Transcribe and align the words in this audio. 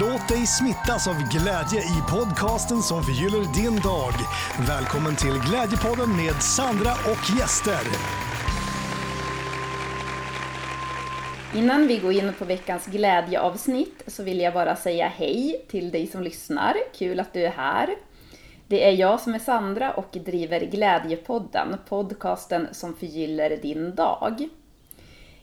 Låt 0.00 0.28
dig 0.28 0.46
smittas 0.46 1.08
av 1.08 1.14
glädje 1.14 1.80
i 1.80 2.00
podcasten 2.10 2.82
som 2.82 3.02
förgyller 3.02 3.54
din 3.54 3.80
dag. 3.80 4.12
Välkommen 4.68 5.16
till 5.16 5.40
Glädjepodden 5.48 6.16
med 6.16 6.42
Sandra 6.42 6.92
och 6.92 7.38
gäster. 7.38 7.80
Innan 11.54 11.86
vi 11.86 11.98
går 11.98 12.12
in 12.12 12.32
på 12.38 12.44
veckans 12.44 12.86
glädjeavsnitt 12.86 14.02
så 14.06 14.22
vill 14.22 14.40
jag 14.40 14.54
bara 14.54 14.76
säga 14.76 15.12
hej 15.16 15.66
till 15.70 15.90
dig 15.90 16.06
som 16.06 16.22
lyssnar. 16.22 16.74
Kul 16.98 17.20
att 17.20 17.32
du 17.32 17.44
är 17.44 17.50
här. 17.50 17.88
Det 18.68 18.88
är 18.88 18.92
jag 18.92 19.20
som 19.20 19.34
är 19.34 19.38
Sandra 19.38 19.92
och 19.92 20.16
driver 20.24 20.60
Glädjepodden, 20.60 21.76
podcasten 21.88 22.68
som 22.72 22.94
förgyller 22.94 23.58
din 23.62 23.94
dag. 23.94 24.48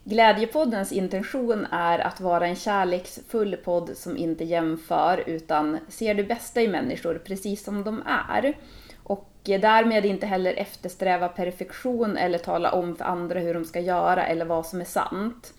Glädjepoddens 0.09 0.91
intention 0.91 1.67
är 1.71 1.99
att 1.99 2.21
vara 2.21 2.47
en 2.47 2.55
kärleksfull 2.55 3.55
podd 3.55 3.97
som 3.97 4.17
inte 4.17 4.43
jämför 4.43 5.23
utan 5.27 5.77
ser 5.87 6.13
det 6.13 6.23
bästa 6.23 6.61
i 6.61 6.67
människor 6.67 7.21
precis 7.25 7.63
som 7.63 7.83
de 7.83 8.03
är. 8.05 8.57
Och 9.03 9.29
därmed 9.43 10.05
inte 10.05 10.25
heller 10.25 10.53
eftersträva 10.53 11.27
perfektion 11.27 12.17
eller 12.17 12.37
tala 12.37 12.71
om 12.71 12.95
för 12.95 13.05
andra 13.05 13.39
hur 13.39 13.53
de 13.53 13.65
ska 13.65 13.79
göra 13.79 14.25
eller 14.25 14.45
vad 14.45 14.65
som 14.65 14.81
är 14.81 14.85
sant. 14.85 15.53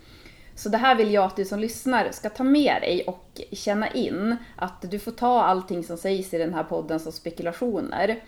Så 0.55 0.69
det 0.69 0.79
här 0.79 0.95
vill 0.95 1.13
jag 1.13 1.25
att 1.25 1.37
du 1.37 1.45
som 1.45 1.61
lyssnar 1.61 2.11
ska 2.11 2.31
ta 2.31 2.45
med 2.45 2.83
dig 2.83 3.05
och 3.07 3.41
känna 3.53 3.89
in 3.89 4.37
att 4.57 4.83
du 4.91 4.99
får 4.99 5.13
ta 5.13 5.43
allting 5.43 5.85
som 5.85 5.97
sägs 5.97 6.35
i 6.35 6.39
den 6.39 6.55
här 6.55 6.65
podden 6.65 7.01
som 7.01 7.13
spekulationer. 7.13 8.21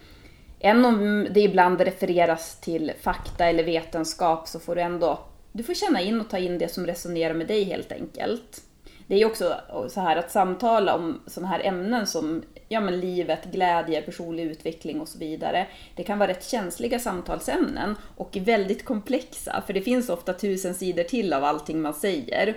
Även 0.61 0.85
om 0.85 1.27
det 1.31 1.41
ibland 1.41 1.81
refereras 1.81 2.61
till 2.61 2.93
fakta 3.01 3.47
eller 3.47 3.65
vetenskap 3.65 4.49
så 4.49 4.61
får 4.61 4.75
du 4.75 4.81
ändå 4.81 5.19
du 5.53 5.63
får 5.63 5.75
känna 5.75 6.01
in 6.01 6.21
och 6.21 6.31
ta 6.31 6.39
in 6.39 6.59
det 6.59 6.69
som 6.69 6.87
resonerar 6.87 7.35
med 7.35 7.47
dig 7.47 7.65
helt 7.65 7.93
enkelt. 7.93 8.63
Det 9.07 9.15
är 9.15 9.19
ju 9.19 9.25
också 9.25 9.61
så 9.89 10.01
här 10.01 10.17
att 10.17 10.31
samtala 10.31 10.95
om 10.95 11.21
sådana 11.27 11.49
här 11.49 11.61
ämnen 11.65 12.07
som 12.07 12.43
ja, 12.69 12.81
men 12.81 13.01
livet, 13.01 13.45
glädje, 13.45 14.03
personlig 14.03 14.45
utveckling 14.45 15.01
och 15.01 15.09
så 15.09 15.19
vidare. 15.19 15.67
Det 15.97 16.03
kan 16.03 16.19
vara 16.19 16.31
rätt 16.31 16.45
känsliga 16.45 16.99
samtalsämnen 16.99 17.97
och 18.17 18.37
väldigt 18.41 18.85
komplexa, 18.85 19.63
för 19.67 19.73
det 19.73 19.83
finns 19.83 20.09
ofta 20.09 20.33
tusen 20.33 20.75
sidor 20.75 21.03
till 21.03 21.33
av 21.33 21.45
allting 21.45 21.83
man 21.83 21.95
säger. 21.95 22.57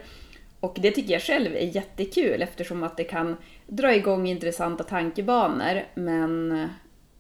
Och 0.60 0.78
det 0.82 0.92
tycker 0.92 1.14
jag 1.14 1.22
själv 1.22 1.56
är 1.56 1.76
jättekul 1.76 2.42
eftersom 2.42 2.84
att 2.84 2.98
det 2.98 3.04
kan 3.04 3.38
dra 3.68 3.96
igång 3.96 4.28
intressanta 4.28 4.84
tankebanor. 4.84 5.84
Men 5.96 6.68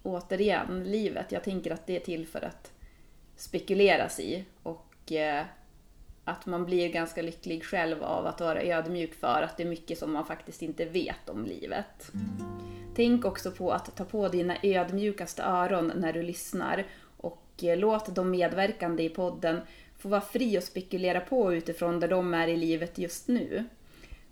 återigen, 0.03 0.83
livet, 0.85 1.31
jag 1.31 1.43
tänker 1.43 1.71
att 1.71 1.87
det 1.87 1.95
är 1.95 1.99
till 1.99 2.27
för 2.27 2.45
att 2.45 2.71
spekuleras 3.35 4.19
i. 4.19 4.43
Och 4.63 5.11
eh, 5.11 5.43
att 6.25 6.45
man 6.45 6.65
blir 6.65 6.89
ganska 6.89 7.21
lycklig 7.21 7.63
själv 7.63 8.03
av 8.03 8.25
att 8.25 8.41
vara 8.41 8.61
ödmjuk 8.61 9.13
för 9.13 9.41
att 9.41 9.57
det 9.57 9.63
är 9.63 9.67
mycket 9.67 9.97
som 9.97 10.13
man 10.13 10.25
faktiskt 10.25 10.61
inte 10.61 10.85
vet 10.85 11.29
om 11.29 11.45
livet. 11.45 12.11
Tänk 12.95 13.25
också 13.25 13.51
på 13.51 13.71
att 13.71 13.95
ta 13.95 14.05
på 14.05 14.27
dina 14.27 14.55
ödmjukaste 14.63 15.43
öron 15.43 15.91
när 15.95 16.13
du 16.13 16.23
lyssnar 16.23 16.85
och 17.17 17.63
eh, 17.63 17.77
låt 17.77 18.15
de 18.15 18.31
medverkande 18.31 19.03
i 19.03 19.09
podden 19.09 19.61
få 19.97 20.09
vara 20.09 20.21
fri 20.21 20.57
och 20.57 20.63
spekulera 20.63 21.19
på 21.19 21.53
utifrån 21.53 21.99
där 21.99 22.07
de 22.07 22.33
är 22.33 22.47
i 22.47 22.57
livet 22.57 22.97
just 22.97 23.27
nu. 23.27 23.65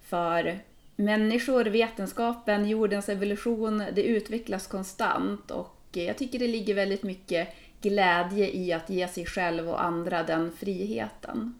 För 0.01 0.59
människor, 0.95 1.65
vetenskapen, 1.65 2.69
jordens 2.69 3.09
evolution, 3.09 3.83
det 3.93 4.03
utvecklas 4.03 4.67
konstant 4.67 5.51
och 5.51 5.79
eh, 5.93 6.03
jag 6.03 6.17
tycker 6.17 6.39
det 6.39 6.47
ligger 6.47 6.73
väldigt 6.73 7.03
mycket 7.03 7.47
glädje 7.81 8.55
i 8.55 8.73
att 8.73 8.89
ge 8.89 9.07
sig 9.07 9.25
själv 9.25 9.69
och 9.69 9.83
andra 9.83 10.23
den 10.23 10.51
friheten 10.51 11.59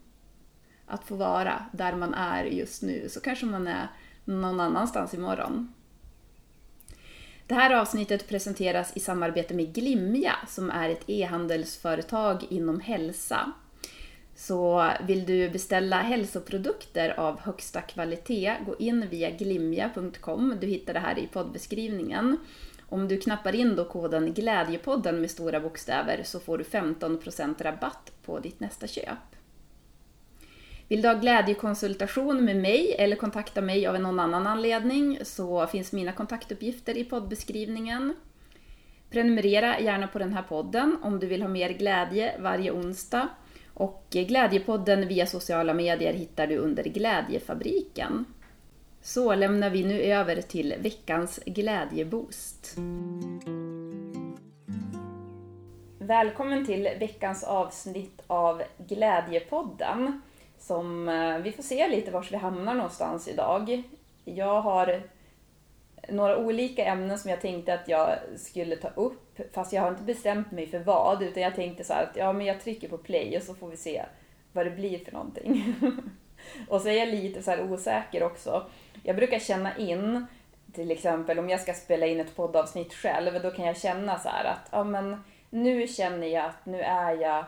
att 0.86 1.04
få 1.04 1.14
vara 1.14 1.64
där 1.72 1.96
man 1.96 2.14
är 2.14 2.44
just 2.44 2.82
nu, 2.82 3.08
så 3.08 3.20
kanske 3.20 3.46
man 3.46 3.66
är 3.66 3.88
någon 4.24 4.60
annanstans 4.60 5.14
imorgon. 5.14 5.74
Det 7.46 7.54
här 7.54 7.74
avsnittet 7.74 8.28
presenteras 8.28 8.96
i 8.96 9.00
samarbete 9.00 9.54
med 9.54 9.74
Glimja 9.74 10.36
som 10.48 10.70
är 10.70 10.90
ett 10.90 11.04
e-handelsföretag 11.06 12.46
inom 12.50 12.80
hälsa. 12.80 13.52
Så 14.36 14.90
vill 15.06 15.26
du 15.26 15.50
beställa 15.50 15.96
hälsoprodukter 15.96 17.20
av 17.20 17.40
högsta 17.40 17.80
kvalitet, 17.80 18.56
gå 18.66 18.76
in 18.76 19.08
via 19.08 19.30
glimja.com. 19.30 20.56
Du 20.60 20.66
hittar 20.66 20.94
det 20.94 21.00
här 21.00 21.18
i 21.18 21.26
poddbeskrivningen. 21.26 22.36
Om 22.88 23.08
du 23.08 23.20
knappar 23.20 23.54
in 23.54 23.76
då 23.76 23.84
koden 23.84 24.34
Glädjepodden 24.34 25.20
med 25.20 25.30
stora 25.30 25.60
bokstäver 25.60 26.22
så 26.24 26.40
får 26.40 26.58
du 26.58 26.64
15% 26.64 27.62
rabatt 27.62 28.12
på 28.24 28.38
ditt 28.38 28.60
nästa 28.60 28.86
köp. 28.86 29.18
Vill 30.88 31.02
du 31.02 31.08
ha 31.08 31.14
glädjekonsultation 31.14 32.44
med 32.44 32.56
mig 32.56 32.94
eller 32.98 33.16
kontakta 33.16 33.60
mig 33.60 33.86
av 33.86 34.00
någon 34.00 34.20
annan 34.20 34.46
anledning 34.46 35.18
så 35.22 35.66
finns 35.66 35.92
mina 35.92 36.12
kontaktuppgifter 36.12 36.96
i 36.96 37.04
poddbeskrivningen. 37.04 38.14
Prenumerera 39.10 39.80
gärna 39.80 40.06
på 40.06 40.18
den 40.18 40.32
här 40.32 40.42
podden 40.42 40.98
om 41.02 41.20
du 41.20 41.26
vill 41.26 41.42
ha 41.42 41.48
mer 41.48 41.70
glädje 41.70 42.34
varje 42.40 42.70
onsdag. 42.70 43.28
Och 43.74 44.06
Glädjepodden 44.10 45.08
via 45.08 45.26
sociala 45.26 45.74
medier 45.74 46.12
hittar 46.12 46.46
du 46.46 46.56
under 46.56 46.82
Glädjefabriken. 46.84 48.24
Så 49.02 49.34
lämnar 49.34 49.70
vi 49.70 49.84
nu 49.84 50.00
över 50.00 50.42
till 50.42 50.74
veckans 50.78 51.40
glädjeboost. 51.46 52.76
Välkommen 55.98 56.66
till 56.66 56.88
veckans 57.00 57.44
avsnitt 57.44 58.22
av 58.26 58.62
Glädjepodden 58.78 60.20
som 60.66 61.08
eh, 61.08 61.38
vi 61.38 61.52
får 61.52 61.62
se 61.62 61.88
lite 61.88 62.10
vars 62.10 62.32
vi 62.32 62.36
hamnar 62.36 62.74
någonstans 62.74 63.28
idag. 63.28 63.82
Jag 64.24 64.60
har 64.60 65.02
några 66.08 66.36
olika 66.36 66.84
ämnen 66.84 67.18
som 67.18 67.30
jag 67.30 67.40
tänkte 67.40 67.74
att 67.74 67.88
jag 67.88 68.18
skulle 68.36 68.76
ta 68.76 68.88
upp, 68.88 69.40
fast 69.52 69.72
jag 69.72 69.82
har 69.82 69.90
inte 69.90 70.02
bestämt 70.02 70.52
mig 70.52 70.66
för 70.66 70.78
vad, 70.78 71.22
utan 71.22 71.42
jag 71.42 71.54
tänkte 71.54 71.84
så 71.84 71.92
att 71.92 72.16
ja, 72.16 72.32
men 72.32 72.46
jag 72.46 72.60
trycker 72.60 72.88
på 72.88 72.98
play 72.98 73.36
och 73.36 73.42
så 73.42 73.54
får 73.54 73.68
vi 73.68 73.76
se 73.76 74.04
vad 74.52 74.66
det 74.66 74.70
blir 74.70 74.98
för 74.98 75.12
någonting. 75.12 75.74
och 76.68 76.80
så 76.80 76.88
är 76.88 76.98
jag 76.98 77.08
lite 77.08 77.42
så 77.42 77.60
osäker 77.60 78.22
också. 78.22 78.66
Jag 79.02 79.16
brukar 79.16 79.38
känna 79.38 79.76
in, 79.76 80.26
till 80.72 80.90
exempel 80.90 81.38
om 81.38 81.50
jag 81.50 81.60
ska 81.60 81.74
spela 81.74 82.06
in 82.06 82.20
ett 82.20 82.36
poddavsnitt 82.36 82.94
själv, 82.94 83.42
då 83.42 83.50
kan 83.50 83.64
jag 83.64 83.76
känna 83.76 84.18
så 84.18 84.28
att 84.28 84.68
ja, 84.70 84.84
men 84.84 85.24
nu 85.50 85.86
känner 85.86 86.26
jag 86.26 86.44
att 86.44 86.66
nu 86.66 86.80
är 86.80 87.12
jag 87.12 87.44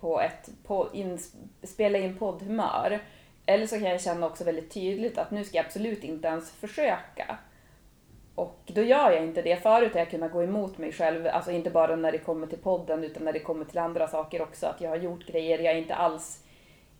på 0.00 0.20
ett 0.20 0.48
på 0.66 0.88
in, 0.92 1.18
spela 1.62 1.98
in 1.98 2.18
poddhumör. 2.18 3.00
Eller 3.46 3.66
så 3.66 3.78
kan 3.78 3.88
jag 3.88 4.00
känna 4.00 4.26
också 4.26 4.44
väldigt 4.44 4.74
tydligt 4.74 5.18
att 5.18 5.30
nu 5.30 5.44
ska 5.44 5.56
jag 5.56 5.66
absolut 5.66 6.04
inte 6.04 6.28
ens 6.28 6.50
försöka. 6.50 7.38
Och 8.34 8.60
då 8.66 8.82
gör 8.82 9.10
jag 9.10 9.24
inte 9.24 9.42
det. 9.42 9.56
Förut 9.56 9.92
har 9.92 10.00
jag 10.00 10.10
kunnat 10.10 10.32
gå 10.32 10.42
emot 10.42 10.78
mig 10.78 10.92
själv, 10.92 11.26
alltså 11.26 11.50
inte 11.50 11.70
bara 11.70 11.96
när 11.96 12.12
det 12.12 12.18
kommer 12.18 12.46
till 12.46 12.58
podden 12.58 13.04
utan 13.04 13.24
när 13.24 13.32
det 13.32 13.40
kommer 13.40 13.64
till 13.64 13.78
andra 13.78 14.08
saker 14.08 14.42
också. 14.42 14.66
Att 14.66 14.80
jag 14.80 14.90
har 14.90 14.96
gjort 14.96 15.26
grejer, 15.26 15.58
jag 15.58 15.74
är 15.74 15.78
inte 15.78 15.94
alls 15.94 16.44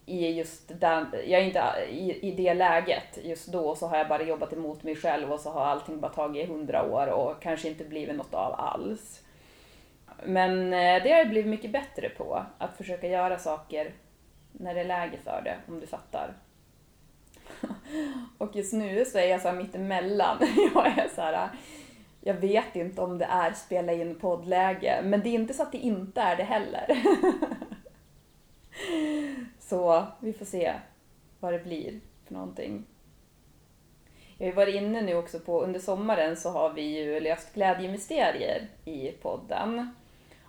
i 0.07 0.29
just 0.29 0.81
den, 0.81 1.07
jag 1.13 1.41
är 1.41 1.45
inte 1.45 1.63
i, 1.91 2.29
i 2.29 2.31
det 2.31 2.55
läget 2.55 3.19
just 3.23 3.47
då 3.47 3.75
så 3.75 3.87
har 3.87 3.99
jag 3.99 4.09
bara 4.09 4.23
jobbat 4.23 4.53
emot 4.53 4.83
mig 4.83 4.97
själv 4.97 5.33
och 5.33 5.41
så 5.41 5.51
har 5.51 5.65
allting 5.65 6.01
bara 6.01 6.13
tagit 6.13 6.49
hundra 6.49 6.83
år 6.93 7.07
och 7.07 7.43
kanske 7.43 7.69
inte 7.69 7.85
blivit 7.85 8.17
något 8.17 8.35
av 8.35 8.55
alls. 8.59 9.23
Men 10.25 10.73
eh, 10.73 11.03
det 11.03 11.11
har 11.11 11.19
jag 11.19 11.29
blivit 11.29 11.51
mycket 11.51 11.73
bättre 11.73 12.09
på, 12.09 12.45
att 12.59 12.77
försöka 12.77 13.09
göra 13.09 13.39
saker 13.39 13.93
när 14.53 14.75
det 14.75 14.81
är 14.81 14.85
läge 14.85 15.19
för 15.25 15.43
det, 15.45 15.57
om 15.69 15.81
du 15.81 15.87
fattar. 15.87 16.35
Och 18.39 18.57
just 18.57 18.73
nu 18.73 19.05
så 19.05 19.19
är 19.19 19.27
jag 19.27 19.41
så 19.41 19.49
här 19.49 19.55
mittemellan. 19.55 20.39
Jag 20.75 20.87
är 20.87 21.09
så 21.15 21.21
här, 21.21 21.49
jag 22.21 22.35
vet 22.35 22.77
inte 22.77 23.01
om 23.01 23.19
det 23.19 23.25
är 23.25 23.53
spela 23.53 23.93
in 23.93 24.15
poddläge, 24.15 25.01
men 25.05 25.21
det 25.21 25.29
är 25.29 25.35
inte 25.35 25.55
så 25.55 25.63
att 25.63 25.73
det 25.73 25.79
inte 25.79 26.21
är 26.21 26.37
det 26.37 26.45
heller. 26.45 27.03
Så 29.59 30.07
vi 30.21 30.33
får 30.33 30.45
se 30.45 30.75
vad 31.41 31.53
det 31.53 31.59
blir 31.59 32.01
för 32.27 32.35
någonting. 32.35 32.85
Jag 34.39 34.47
har 34.47 34.51
ju 34.51 34.57
varit 34.57 34.75
inne 34.75 35.03
nu 35.03 35.15
också 35.15 35.41
på, 35.41 35.63
under 35.63 35.81
sommaren 35.81 36.37
så 36.37 36.51
har 36.51 36.73
vi 36.73 36.83
ju 36.83 37.21
löst 37.21 37.55
glädjemysterier 37.55 38.69
i 38.85 39.13
podden. 39.13 39.95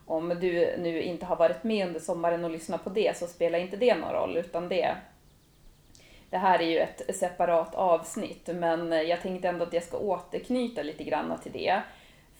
Om 0.10 0.30
du 0.30 0.78
nu 0.78 1.02
inte 1.02 1.26
har 1.26 1.36
varit 1.36 1.64
med 1.64 1.88
under 1.88 2.00
sommaren 2.00 2.44
och 2.44 2.52
lyssnat 2.52 2.84
på 2.84 2.90
det 2.90 3.18
så 3.18 3.28
spelar 3.28 3.60
inte 3.60 3.78
det 3.78 3.96
någon 3.96 4.14
roll, 4.14 4.38
utan 4.38 4.70
det 4.70 4.96
det 6.30 6.38
här 6.38 6.62
är 6.62 6.68
ju 6.68 6.78
ett 6.78 7.16
separat 7.16 7.76
avsnitt, 7.76 8.50
men 8.54 8.92
jag 9.08 9.22
tänkte 9.22 9.48
ändå 9.48 9.66
att 9.66 9.74
jag 9.74 9.84
ska 9.84 9.98
återknyta 9.98 10.84
lite 10.84 11.04
grann 11.04 11.40
till 11.44 11.52
det. 11.52 11.82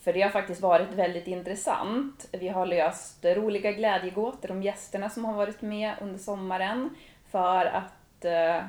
För 0.02 0.12
det 0.12 0.22
har 0.22 0.30
faktiskt 0.30 0.60
varit 0.60 0.92
väldigt 0.92 1.26
intressant. 1.26 2.28
Vi 2.32 2.48
har 2.48 2.66
löst 2.66 3.24
roliga 3.24 3.72
glädjegåtor 3.72 4.50
om 4.50 4.62
gästerna 4.62 5.10
som 5.10 5.24
har 5.24 5.34
varit 5.34 5.62
med 5.62 5.94
under 6.00 6.18
sommaren. 6.18 6.96
För 7.30 7.66
att, 7.66 8.24
eh, 8.24 8.64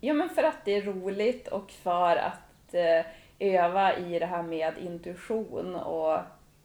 ja, 0.00 0.14
men 0.14 0.28
för 0.28 0.42
att 0.42 0.64
det 0.64 0.76
är 0.76 0.82
roligt 0.82 1.48
och 1.48 1.70
för 1.70 2.16
att 2.16 2.74
eh, 2.74 3.06
öva 3.38 3.96
i 3.96 4.18
det 4.18 4.26
här 4.26 4.42
med 4.42 4.78
intuition 4.78 5.74
och 5.74 6.18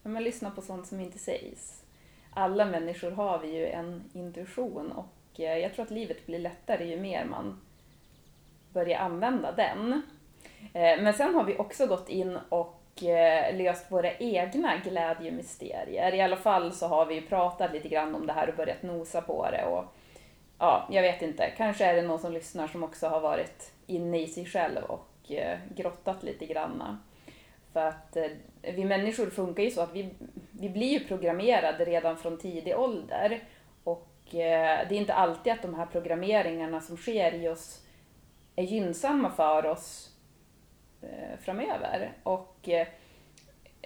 men 0.09 0.23
lyssna 0.23 0.51
på 0.51 0.61
sånt 0.61 0.87
som 0.87 0.99
inte 0.99 1.19
sägs. 1.19 1.83
Alla 2.33 2.65
människor 2.65 3.11
har 3.11 3.39
vi 3.39 3.55
ju 3.55 3.67
en 3.67 4.03
intuition 4.13 4.91
och 4.91 5.39
eh, 5.39 5.57
jag 5.57 5.73
tror 5.73 5.85
att 5.85 5.91
livet 5.91 6.25
blir 6.25 6.39
lättare 6.39 6.85
ju 6.85 6.99
mer 6.99 7.25
man 7.25 7.61
börjar 8.73 8.99
använda 8.99 9.51
den. 9.51 10.01
Eh, 10.73 11.01
men 11.01 11.13
sen 11.13 11.35
har 11.35 11.43
vi 11.43 11.57
också 11.57 11.87
gått 11.87 12.09
in 12.09 12.39
och 12.49 13.03
eh, 13.03 13.57
löst 13.57 13.91
våra 13.91 14.11
egna 14.13 14.77
glädjemysterier. 14.77 16.13
I 16.13 16.21
alla 16.21 16.37
fall 16.37 16.73
så 16.73 16.87
har 16.87 17.05
vi 17.05 17.15
ju 17.15 17.21
pratat 17.21 17.73
lite 17.73 17.89
grann 17.89 18.15
om 18.15 18.27
det 18.27 18.33
här 18.33 18.49
och 18.49 18.55
börjat 18.55 18.83
nosa 18.83 19.21
på 19.21 19.47
det. 19.51 19.65
Och, 19.65 19.85
ja, 20.59 20.87
jag 20.91 21.01
vet 21.01 21.21
inte, 21.21 21.53
kanske 21.57 21.85
är 21.85 21.95
det 21.95 22.01
någon 22.01 22.19
som 22.19 22.33
lyssnar 22.33 22.67
som 22.67 22.83
också 22.83 23.07
har 23.07 23.19
varit 23.19 23.71
inne 23.87 24.21
i 24.21 24.27
sig 24.27 24.45
själv 24.45 24.83
och 24.83 25.31
grottat 25.75 26.23
lite 26.23 26.45
grann. 26.45 26.97
För 27.75 27.87
att 27.87 28.15
eh, 28.15 28.31
vi 28.61 28.85
människor 28.85 29.29
funkar 29.29 29.63
ju 29.63 29.71
så 29.71 29.81
att 29.81 29.93
vi, 29.93 30.09
vi 30.51 30.69
blir 30.69 30.87
ju 30.87 31.07
programmerade 31.07 31.85
redan 31.85 32.17
från 32.17 32.37
tidig 32.37 32.77
ålder. 32.77 33.43
Och 33.83 34.35
eh, 34.35 34.87
det 34.89 34.95
är 34.95 34.99
inte 34.99 35.13
alltid 35.13 35.53
att 35.53 35.61
de 35.61 35.73
här 35.73 35.85
programmeringarna 35.85 36.81
som 36.81 36.97
sker 36.97 37.33
i 37.33 37.47
oss 37.47 37.85
är 38.55 38.63
gynnsamma 38.63 39.31
för 39.31 39.65
oss 39.65 40.11
eh, 41.01 41.39
framöver. 41.41 42.11
Och 42.23 42.69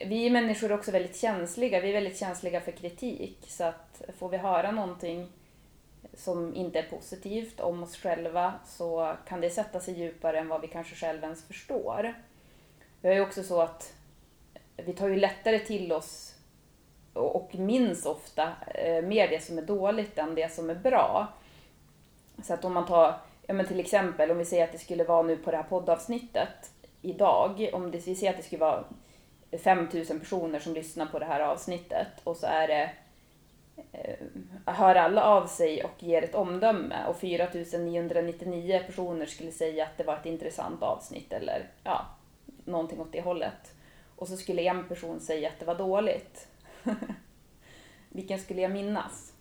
vi 0.06 0.30
människor 0.30 0.72
är 0.72 0.76
också 0.76 0.92
väldigt 0.92 1.18
känsliga. 1.18 1.82
Vi 1.82 1.90
är 1.90 1.94
väldigt 1.94 2.20
känsliga 2.20 2.62
för 2.62 2.72
kritik. 2.72 3.38
Så 3.48 3.64
att 3.64 4.02
får 4.18 4.30
vi 4.30 4.38
höra 4.38 4.72
någonting 4.72 5.28
som 6.14 6.56
inte 6.56 6.80
är 6.80 6.90
positivt 6.90 7.60
om 7.60 7.84
oss 7.84 7.98
själva 7.98 8.54
så 8.66 9.16
kan 9.28 9.42
det 9.42 9.50
sätta 9.50 9.80
sig 9.80 10.00
djupare 10.00 10.40
än 10.40 10.48
vad 10.48 10.62
vi 10.62 10.68
kanske 10.68 10.96
själva 10.96 11.24
ens 11.24 11.48
förstår. 11.48 12.14
Det 13.02 13.08
är 13.08 13.14
ju 13.14 13.22
också 13.22 13.44
så 13.44 13.62
att 13.62 13.94
vi 14.78 14.94
tar 14.94 15.08
ju 15.08 15.16
lättare 15.16 15.60
till 15.60 15.92
oss 15.92 16.36
och 17.14 17.56
minns 17.56 18.06
ofta 18.06 18.52
eh, 18.68 19.04
mer 19.04 19.28
det 19.28 19.44
som 19.44 19.58
är 19.58 19.62
dåligt 19.62 20.18
än 20.18 20.36
det 20.36 20.54
som 20.54 20.70
är 20.70 20.76
bra. 20.76 21.28
Så 22.44 22.54
att 22.54 22.66
om 22.66 22.74
man 22.74 22.86
tar, 22.86 23.20
ja 23.48 23.54
men 23.54 23.68
till 23.68 23.80
exempel 23.80 24.32
om 24.32 24.38
vi 24.38 24.46
säger 24.46 24.64
att 24.64 24.72
det 24.72 24.78
skulle 24.78 25.04
vara 25.04 25.22
nu 25.22 25.38
på 25.38 25.52
det 25.52 25.58
här 25.58 25.64
poddavsnittet 25.64 26.72
idag, 27.02 27.70
om 27.74 27.92
det, 27.92 28.08
vi 28.08 28.16
säger 28.16 28.32
att 28.32 28.38
det 28.38 28.44
skulle 28.44 28.60
vara 28.60 28.84
5000 29.64 30.20
personer 30.20 30.60
som 30.60 30.74
lyssnar 30.74 31.06
på 31.06 31.20
det 31.20 31.26
här 31.26 31.40
avsnittet 31.40 32.08
och 32.24 32.38
så 32.38 32.48
är 32.48 32.68
det 32.68 32.92
eh, 33.92 34.74
hör 34.74 34.96
alla 34.96 35.24
av 35.24 35.48
sig 35.48 35.84
och 35.84 36.04
ger 36.04 36.24
ett 36.24 36.36
omdöme 36.36 37.06
och 37.08 37.18
4999 37.18 38.82
personer 38.86 39.26
skulle 39.26 39.52
säga 39.52 39.84
att 39.84 39.98
det 39.98 40.04
var 40.04 40.16
ett 40.16 40.26
intressant 40.26 40.84
avsnitt 40.84 41.34
eller 41.34 41.68
ja, 41.84 42.06
någonting 42.70 43.00
åt 43.00 43.12
det 43.12 43.22
hållet. 43.22 43.74
Och 44.16 44.28
så 44.28 44.38
skulle 44.38 44.62
en 44.62 44.88
person 44.88 45.20
säga 45.20 45.50
att 45.50 45.60
det 45.60 45.66
var 45.66 45.76
dåligt. 45.76 46.48
Vilken 48.10 48.40
skulle 48.40 48.62
jag 48.62 48.72
minnas? 48.72 49.34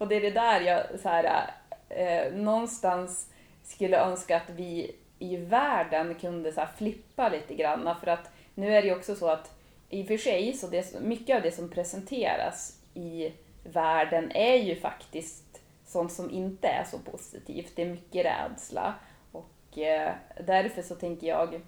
Och 0.00 0.08
det 0.08 0.14
är 0.14 0.20
det 0.20 0.30
där 0.30 0.60
jag 0.60 1.00
så 1.00 1.08
här, 1.08 1.50
eh, 1.88 2.32
någonstans 2.32 3.30
skulle 3.62 3.98
önska 3.98 4.36
att 4.36 4.50
vi 4.50 4.96
i 5.18 5.36
världen 5.36 6.14
kunde 6.14 6.52
så 6.52 6.66
flippa 6.78 7.28
lite 7.28 7.54
grann. 7.54 7.94
För 8.00 8.06
att 8.06 8.30
nu 8.54 8.76
är 8.76 8.82
det 8.82 8.88
ju 8.88 8.96
också 8.96 9.14
så 9.14 9.28
att 9.28 9.56
i 9.88 10.02
och 10.02 10.06
för 10.06 10.16
sig, 10.16 10.52
så 10.52 10.66
det, 10.66 11.00
mycket 11.00 11.36
av 11.36 11.42
det 11.42 11.52
som 11.52 11.68
presenteras 11.68 12.78
i 12.94 13.32
världen 13.64 14.32
är 14.34 14.56
ju 14.56 14.76
faktiskt 14.76 15.60
sånt 15.86 16.12
som 16.12 16.30
inte 16.30 16.68
är 16.68 16.84
så 16.84 16.98
positivt. 16.98 17.72
Det 17.76 17.82
är 17.82 17.86
mycket 17.86 18.26
rädsla. 18.26 18.94
Och 19.32 19.78
eh, 19.78 20.14
därför 20.46 20.82
så 20.82 20.94
tänker 20.94 21.26
jag, 21.26 21.60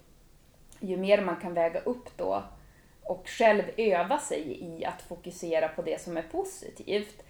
ju 0.81 0.97
mer 0.97 1.21
man 1.21 1.37
kan 1.37 1.55
väga 1.55 1.81
upp 1.81 2.17
då 2.17 2.43
och 3.03 3.29
själv 3.29 3.63
öva 3.77 4.19
sig 4.19 4.65
i 4.65 4.85
att 4.85 5.03
fokusera 5.03 5.69
på 5.69 5.83
det 5.83 6.01
som 6.01 6.17
är 6.17 6.23
positivt. 6.23 7.23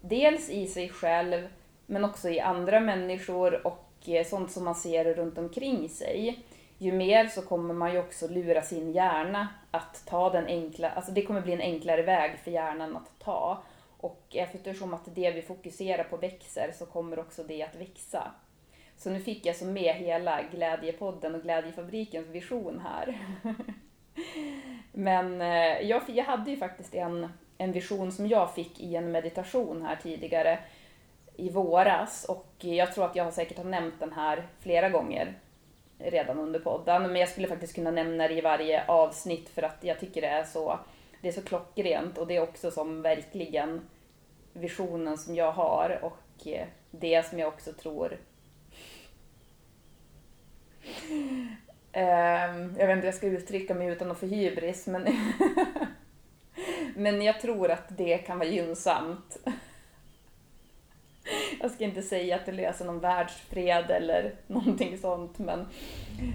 Dels 0.00 0.50
i 0.50 0.66
sig 0.66 0.88
själv, 0.88 1.48
men 1.86 2.04
också 2.04 2.28
i 2.28 2.40
andra 2.40 2.80
människor 2.80 3.66
och 3.66 4.08
eh, 4.08 4.26
sånt 4.26 4.52
som 4.52 4.64
man 4.64 4.74
ser 4.74 5.14
runt 5.14 5.38
omkring 5.38 5.88
sig, 5.88 6.44
ju 6.78 6.92
mer 6.92 7.26
så 7.26 7.42
kommer 7.42 7.74
man 7.74 7.92
ju 7.92 7.98
också 7.98 8.28
lura 8.28 8.62
sin 8.62 8.92
hjärna 8.92 9.48
att 9.70 10.02
ta 10.06 10.30
den 10.30 10.46
enkla, 10.46 10.90
alltså 10.90 11.12
det 11.12 11.22
kommer 11.22 11.40
bli 11.40 11.52
en 11.52 11.60
enklare 11.60 12.02
väg 12.02 12.38
för 12.38 12.50
hjärnan 12.50 12.96
att 12.96 13.18
ta. 13.18 13.62
Och 13.96 14.26
eftersom 14.30 14.94
att 14.94 15.14
det 15.14 15.30
vi 15.30 15.42
fokuserar 15.42 16.04
på 16.04 16.16
växer 16.16 16.72
så 16.78 16.86
kommer 16.86 17.18
också 17.18 17.42
det 17.42 17.62
att 17.62 17.76
växa. 17.76 18.32
Så 19.04 19.10
nu 19.10 19.20
fick 19.20 19.46
jag 19.46 19.56
så 19.56 19.64
med 19.64 19.94
hela 19.94 20.42
Glädjepodden 20.42 21.34
och 21.34 21.42
Glädjefabrikens 21.42 22.28
vision 22.28 22.82
här. 22.84 23.18
Men 24.92 25.40
eh, 25.40 25.80
jag, 25.88 26.02
jag 26.06 26.24
hade 26.24 26.50
ju 26.50 26.56
faktiskt 26.56 26.94
en, 26.94 27.28
en 27.58 27.72
vision 27.72 28.12
som 28.12 28.28
jag 28.28 28.54
fick 28.54 28.80
i 28.80 28.96
en 28.96 29.12
meditation 29.12 29.82
här 29.82 29.96
tidigare 30.02 30.58
i 31.36 31.50
våras 31.50 32.24
och 32.24 32.54
jag 32.58 32.94
tror 32.94 33.04
att 33.04 33.16
jag 33.16 33.32
säkert 33.32 33.56
har 33.56 33.64
nämnt 33.64 34.00
den 34.00 34.12
här 34.12 34.46
flera 34.60 34.88
gånger 34.88 35.38
redan 35.98 36.38
under 36.38 36.60
podden. 36.60 37.02
Men 37.02 37.16
jag 37.16 37.28
skulle 37.28 37.48
faktiskt 37.48 37.74
kunna 37.74 37.90
nämna 37.90 38.28
det 38.28 38.34
i 38.34 38.40
varje 38.40 38.86
avsnitt 38.86 39.48
för 39.48 39.62
att 39.62 39.84
jag 39.84 40.00
tycker 40.00 40.20
det 40.20 40.28
är 40.28 40.44
så, 40.44 40.78
det 41.20 41.28
är 41.28 41.32
så 41.32 41.42
klockrent 41.42 42.18
och 42.18 42.26
det 42.26 42.36
är 42.36 42.42
också 42.42 42.70
som 42.70 43.02
verkligen 43.02 43.80
visionen 44.52 45.18
som 45.18 45.34
jag 45.34 45.52
har 45.52 45.98
och 46.02 46.46
eh, 46.46 46.66
det 46.90 47.26
som 47.26 47.38
jag 47.38 47.48
också 47.48 47.72
tror 47.72 48.18
Um, 51.96 52.74
jag 52.78 52.86
vet 52.86 52.96
inte 52.96 53.00
hur 53.00 53.04
jag 53.04 53.14
ska 53.14 53.26
uttrycka 53.26 53.74
mig 53.74 53.88
utan 53.88 54.10
att 54.10 54.18
få 54.18 54.26
hybris 54.26 54.86
men, 54.86 55.08
men 56.96 57.22
jag 57.22 57.40
tror 57.40 57.70
att 57.70 57.96
det 57.96 58.18
kan 58.18 58.38
vara 58.38 58.48
gynnsamt 58.48 59.38
jag 61.60 61.70
ska 61.70 61.84
inte 61.84 62.02
säga 62.02 62.36
att 62.36 62.46
det 62.46 62.52
löser 62.52 62.84
någon 62.84 63.00
världsfred 63.00 63.90
eller 63.90 64.34
någonting 64.46 64.98
sånt, 64.98 65.38
men 65.38 65.66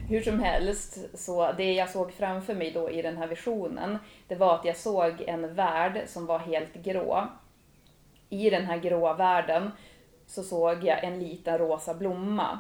hur 0.10 0.22
som 0.22 0.40
helst, 0.40 1.00
så 1.14 1.52
det 1.52 1.74
jag 1.74 1.90
såg 1.90 2.14
framför 2.14 2.56
mig 2.56 2.72
då 2.72 2.90
i 2.90 3.02
den 3.02 3.18
här 3.18 3.28
visionen, 3.28 3.98
det 4.28 4.36
var 4.36 4.56
att 4.56 4.66
jag 4.66 4.78
såg 4.78 5.22
en 5.22 5.56
värld 5.56 6.04
som 6.08 6.26
var 6.26 6.40
helt 6.40 6.74
grå. 6.74 7.28
I 8.30 8.50
den 8.50 8.66
här 8.66 8.78
gråa 8.78 9.14
världen 9.14 9.72
så 10.28 10.44
såg 10.44 10.84
jag 10.84 11.04
en 11.04 11.20
liten 11.20 11.58
rosa 11.58 11.94
blomma. 11.94 12.60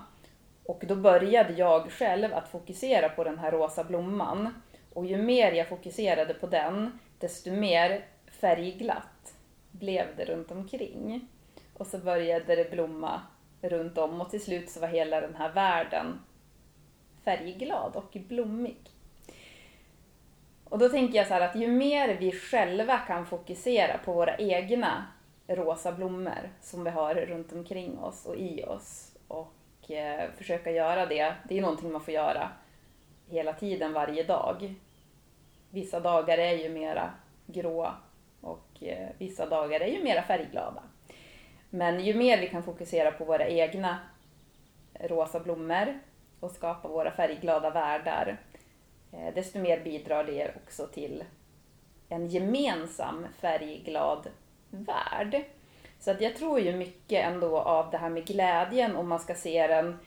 Och 0.69 0.83
då 0.88 0.95
började 0.95 1.54
jag 1.54 1.92
själv 1.92 2.33
att 2.33 2.50
fokusera 2.50 3.10
på 3.10 3.24
den 3.24 3.39
här 3.39 3.51
rosa 3.51 3.83
blomman. 3.83 4.62
Och 4.94 5.06
ju 5.06 5.18
mer 5.18 5.51
jag 5.51 5.68
fokuserade 5.68 6.33
på 6.33 6.48
den, 6.48 7.00
desto 7.20 7.51
mer 7.51 8.05
färgglatt 8.41 9.34
blev 9.72 10.08
det 10.17 10.25
runt 10.25 10.51
omkring. 10.51 11.27
Och 11.74 11.88
så 11.88 11.98
började 11.98 12.55
det 12.55 12.72
blomma 12.72 13.22
runt 13.62 13.98
om 13.98 14.22
och 14.22 14.29
till 14.29 14.41
slut 14.41 14.70
så 14.70 14.79
var 14.79 14.88
hela 14.88 15.22
den 15.22 15.36
här 15.36 15.53
världen 15.53 16.20
färgglad 17.24 17.96
och 17.96 18.17
blommig. 18.27 18.77
Och 20.63 20.79
då 20.79 20.89
tänker 20.89 21.17
jag 21.17 21.27
så 21.27 21.34
här 21.34 21.41
att 21.41 21.55
ju 21.55 21.67
mer 21.67 22.17
vi 22.20 22.32
själva 22.32 22.98
kan 22.98 23.25
fokusera 23.25 23.98
på 23.98 24.13
våra 24.13 24.38
egna 24.38 25.05
rosa 25.48 25.91
blommor 25.91 26.50
som 26.62 26.84
vi 26.84 26.89
har 26.89 27.15
runt 27.15 27.53
omkring 27.53 28.00
oss 28.00 28.25
och 28.25 28.36
i 28.36 28.63
oss 28.63 29.15
och 29.27 29.53
eh, 29.91 30.31
försöka 30.38 30.72
göra 30.72 31.05
det, 31.05 31.36
det 31.50 31.58
är 31.58 31.62
någonting 31.62 31.91
man 31.91 32.01
får 32.01 32.13
göra 32.13 32.50
hela 33.29 33.53
tiden, 33.53 33.93
varje 33.93 34.24
dag. 34.24 34.75
Vissa 35.69 36.00
dagar 36.00 36.38
är 36.38 36.53
ju 36.53 36.69
mera 36.69 37.13
gråa 37.46 37.96
och 38.41 38.84
eh, 38.84 39.10
vissa 39.17 39.46
dagar 39.46 39.79
är 39.79 39.88
ju 39.88 40.03
mera 40.03 40.22
färgglada. 40.22 40.84
Men 41.69 42.00
ju 42.00 42.13
mer 42.13 42.41
vi 42.41 42.50
kan 42.50 42.63
fokusera 42.63 43.12
på 43.12 43.25
våra 43.25 43.48
egna 43.48 44.00
rosa 45.00 45.39
blommor 45.39 46.00
och 46.39 46.51
skapa 46.51 46.88
våra 46.88 47.12
färgglada 47.12 47.69
världar, 47.69 48.38
eh, 49.12 49.34
desto 49.34 49.60
mer 49.60 49.84
bidrar 49.84 50.24
det 50.24 50.51
också 50.55 50.88
till 50.88 51.24
en 52.10 52.27
gemensam 52.27 53.27
färgglad 53.41 54.27
värld. 54.69 55.43
Så 56.00 56.12
att 56.12 56.22
jag 56.22 56.36
tror 56.36 56.60
ju 56.60 56.75
mycket 56.75 57.25
ändå 57.25 57.60
av 57.60 57.91
det 57.91 57.98
här 57.98 58.10
med 58.10 58.25
glädjen, 58.25 58.96
om 58.96 59.10
man 59.10 59.20
ska 59.20 59.36
se 59.36 59.68
den 59.68 60.00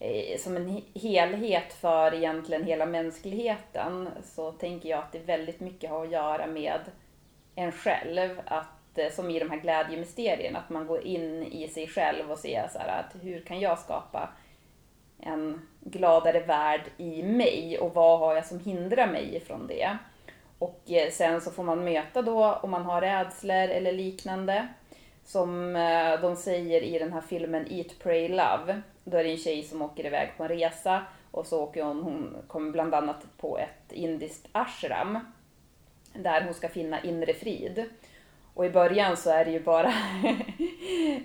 eh, 0.00 0.38
som 0.38 0.56
en 0.56 0.82
helhet 0.94 1.72
för 1.72 2.14
egentligen 2.14 2.64
hela 2.64 2.86
mänskligheten, 2.86 4.08
så 4.24 4.52
tänker 4.52 4.88
jag 4.88 4.98
att 4.98 5.12
det 5.12 5.18
väldigt 5.18 5.60
mycket 5.60 5.90
har 5.90 6.04
att 6.04 6.12
göra 6.12 6.46
med 6.46 6.80
en 7.54 7.72
själv. 7.72 8.40
Att 8.44 8.74
Eh, 8.96 9.12
som 9.12 9.30
i 9.30 9.38
de 9.38 9.50
här 9.50 9.58
glädjemysterierna, 9.58 10.58
att 10.58 10.70
man 10.70 10.86
går 10.86 11.00
in 11.02 11.42
i 11.42 11.68
sig 11.68 11.86
själv 11.86 12.30
och 12.30 12.38
ser 12.38 12.68
så 12.72 12.78
här, 12.78 13.00
att 13.00 13.22
hur 13.22 13.40
kan 13.40 13.60
jag 13.60 13.78
skapa 13.78 14.28
en 15.20 15.68
gladare 15.80 16.40
värld 16.40 16.82
i 16.96 17.22
mig 17.22 17.78
och 17.78 17.94
vad 17.94 18.18
har 18.18 18.34
jag 18.34 18.46
som 18.46 18.60
hindrar 18.60 19.06
mig 19.06 19.36
ifrån 19.36 19.66
det? 19.66 19.96
Och 20.58 20.80
eh, 20.86 21.10
sen 21.10 21.40
så 21.40 21.50
får 21.50 21.62
man 21.62 21.84
möta 21.84 22.22
då 22.22 22.52
om 22.52 22.70
man 22.70 22.82
har 22.82 23.00
rädslor 23.00 23.68
eller 23.68 23.92
liknande. 23.92 24.68
Som 25.24 25.76
eh, 25.76 26.20
de 26.20 26.36
säger 26.36 26.82
i 26.82 26.98
den 26.98 27.12
här 27.12 27.20
filmen 27.20 27.66
Eat, 27.70 27.98
Pray, 27.98 28.28
Love. 28.28 28.82
Då 29.04 29.16
är 29.16 29.24
det 29.24 29.30
en 29.30 29.36
tjej 29.36 29.62
som 29.62 29.82
åker 29.82 30.06
iväg 30.06 30.32
på 30.36 30.42
en 30.42 30.48
resa 30.48 31.02
och 31.30 31.46
så 31.46 31.62
åker 31.62 31.84
hon, 31.84 32.02
hon 32.02 32.36
kommer 32.46 32.72
bland 32.72 32.94
annat 32.94 33.26
på 33.36 33.58
ett 33.58 33.92
indiskt 33.92 34.48
ashram 34.52 35.18
där 36.14 36.44
hon 36.44 36.54
ska 36.54 36.68
finna 36.68 37.02
inre 37.02 37.34
frid. 37.34 37.84
Och 38.54 38.66
i 38.66 38.70
början 38.70 39.16
så 39.16 39.30
är 39.30 39.44
det 39.44 39.50
ju 39.50 39.60
bara, 39.60 39.92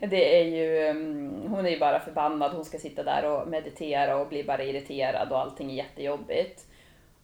det 0.10 0.42
är 0.42 0.46
ju, 0.46 0.88
mm, 0.88 1.48
hon 1.48 1.66
är 1.66 1.70
ju 1.70 1.80
bara 1.80 2.00
förbannad, 2.00 2.52
hon 2.52 2.66
ska 2.66 2.78
sitta 2.78 3.04
där 3.04 3.26
och 3.26 3.48
meditera 3.48 4.18
och 4.18 4.28
bli 4.28 4.44
bara 4.44 4.64
irriterad 4.64 5.32
och 5.32 5.40
allting 5.40 5.72
är 5.72 5.76
jättejobbigt. 5.76 6.66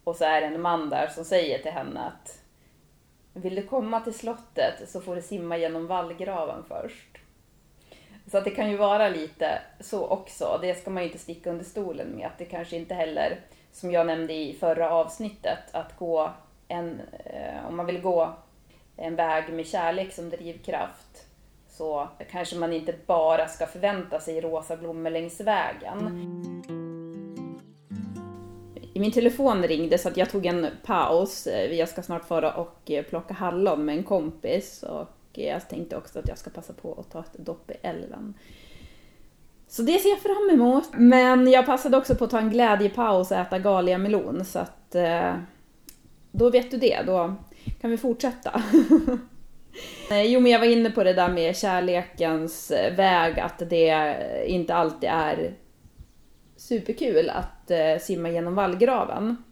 Och 0.03 0.15
så 0.15 0.25
är 0.25 0.41
det 0.41 0.47
en 0.47 0.61
man 0.61 0.89
där 0.89 1.07
som 1.07 1.25
säger 1.25 1.59
till 1.59 1.71
henne 1.71 1.99
att 1.99 2.41
vill 3.35 3.55
du 3.55 3.63
komma 3.63 3.99
till 3.99 4.13
slottet 4.13 4.89
så 4.89 5.01
får 5.01 5.15
du 5.15 5.21
simma 5.21 5.57
genom 5.57 5.87
vallgraven 5.87 6.63
först. 6.67 7.17
Så 8.31 8.37
att 8.37 8.43
det 8.43 8.51
kan 8.51 8.69
ju 8.69 8.77
vara 8.77 9.09
lite 9.09 9.61
så 9.79 10.07
också. 10.07 10.59
Det 10.61 10.75
ska 10.75 10.89
man 10.89 11.03
ju 11.03 11.09
inte 11.09 11.19
sticka 11.19 11.49
under 11.49 11.65
stolen 11.65 12.07
med. 12.07 12.27
Att 12.27 12.37
det 12.37 12.45
kanske 12.45 12.75
inte 12.75 12.93
heller, 12.93 13.39
som 13.71 13.91
jag 13.91 14.07
nämnde 14.07 14.33
i 14.33 14.53
förra 14.53 14.91
avsnittet, 14.91 15.59
att 15.71 15.97
gå 15.97 16.31
en, 16.67 17.01
eh, 17.25 17.67
om 17.67 17.75
man 17.75 17.85
vill 17.85 18.01
gå 18.01 18.33
en 18.97 19.15
väg 19.15 19.53
med 19.53 19.67
kärlek 19.67 20.13
som 20.13 20.29
drivkraft 20.29 21.25
så 21.67 22.07
kanske 22.31 22.55
man 22.55 22.73
inte 22.73 22.95
bara 23.05 23.47
ska 23.47 23.65
förvänta 23.65 24.19
sig 24.19 24.41
rosa 24.41 24.77
blommor 24.77 25.09
längs 25.09 25.39
vägen. 25.39 26.54
Min 28.99 29.11
telefon 29.11 29.63
ringde 29.63 29.97
så 29.97 30.07
att 30.07 30.17
jag 30.17 30.29
tog 30.29 30.45
en 30.45 30.67
paus. 30.85 31.47
Eh, 31.47 31.73
jag 31.73 31.89
ska 31.89 32.01
snart 32.01 32.27
fara 32.27 32.53
och 32.53 32.91
eh, 32.91 33.03
plocka 33.03 33.33
hallon 33.33 33.85
med 33.85 33.97
en 33.97 34.03
kompis 34.03 34.83
och 34.83 35.09
eh, 35.33 35.47
jag 35.47 35.69
tänkte 35.69 35.97
också 35.97 36.19
att 36.19 36.27
jag 36.27 36.37
ska 36.37 36.49
passa 36.49 36.73
på 36.73 36.93
att 36.99 37.11
ta 37.11 37.19
ett 37.19 37.45
dopp 37.45 37.71
i 37.71 37.73
älven. 37.81 38.33
Så 39.67 39.81
det 39.81 39.99
ser 39.99 40.09
jag 40.09 40.19
fram 40.19 40.49
emot. 40.53 40.89
Men 40.93 41.51
jag 41.51 41.65
passade 41.65 41.97
också 41.97 42.15
på 42.15 42.25
att 42.25 42.31
ta 42.31 42.39
en 42.39 42.49
glädjepaus 42.49 43.31
och 43.31 43.37
äta 43.37 43.59
galiamelon 43.59 44.45
så 44.45 44.59
att 44.59 44.95
då 46.31 46.49
vet 46.49 46.71
du 46.71 46.77
det. 46.77 47.01
Då 47.05 47.35
kan 47.81 47.91
vi 47.91 47.97
fortsätta. 47.97 48.63
Jo, 50.25 50.39
men 50.39 50.51
jag 50.51 50.59
var 50.59 50.65
inne 50.65 50.91
på 50.91 51.03
det 51.03 51.13
där 51.13 51.29
med 51.29 51.57
kärlekens 51.57 52.71
väg, 52.71 53.39
att 53.39 53.69
det 53.69 54.17
inte 54.47 54.75
alltid 54.75 55.09
är 55.09 55.53
superkul 56.65 57.29
att 57.29 57.71
eh, 57.71 57.97
simma 58.01 58.29
genom 58.29 58.55
vallgraven. 58.55 59.43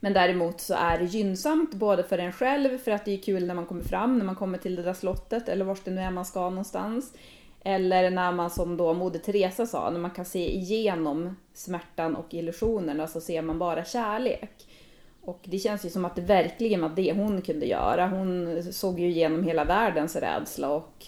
Men 0.00 0.12
däremot 0.12 0.60
så 0.60 0.74
är 0.74 0.98
det 0.98 1.04
gynnsamt 1.04 1.74
både 1.74 2.02
för 2.02 2.18
en 2.18 2.32
själv, 2.32 2.78
för 2.78 2.90
att 2.90 3.04
det 3.04 3.12
är 3.12 3.22
kul 3.22 3.46
när 3.46 3.54
man 3.54 3.66
kommer 3.66 3.82
fram, 3.82 4.18
när 4.18 4.24
man 4.24 4.34
kommer 4.34 4.58
till 4.58 4.76
det 4.76 4.82
där 4.82 4.92
slottet 4.92 5.48
eller 5.48 5.64
vart 5.64 5.84
det 5.84 5.90
nu 5.90 6.00
är 6.00 6.10
man 6.10 6.24
ska 6.24 6.50
någonstans. 6.50 7.14
Eller 7.64 8.10
när 8.10 8.32
man 8.32 8.50
som 8.50 8.76
då 8.76 8.94
Moder 8.94 9.18
Teresa 9.18 9.66
sa, 9.66 9.90
när 9.90 10.00
man 10.00 10.10
kan 10.10 10.24
se 10.24 10.56
igenom 10.56 11.36
smärtan 11.54 12.16
och 12.16 12.34
illusionerna 12.34 12.94
så 12.94 13.02
alltså 13.02 13.20
ser 13.20 13.42
man 13.42 13.58
bara 13.58 13.84
kärlek. 13.84 14.66
Och 15.20 15.40
det 15.44 15.58
känns 15.58 15.84
ju 15.84 15.90
som 15.90 16.04
att 16.04 16.16
det 16.16 16.22
verkligen 16.22 16.80
var 16.80 16.88
det 16.88 17.12
hon 17.12 17.42
kunde 17.42 17.66
göra. 17.66 18.08
Hon 18.08 18.62
såg 18.62 19.00
ju 19.00 19.08
igenom 19.08 19.44
hela 19.44 19.64
världens 19.64 20.16
rädsla 20.16 20.70
och 20.70 21.06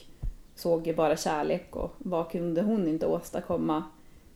såg 0.54 0.86
ju 0.86 0.94
bara 0.94 1.16
kärlek 1.16 1.76
och 1.76 1.94
vad 1.98 2.30
kunde 2.30 2.62
hon 2.62 2.88
inte 2.88 3.06
åstadkomma 3.06 3.84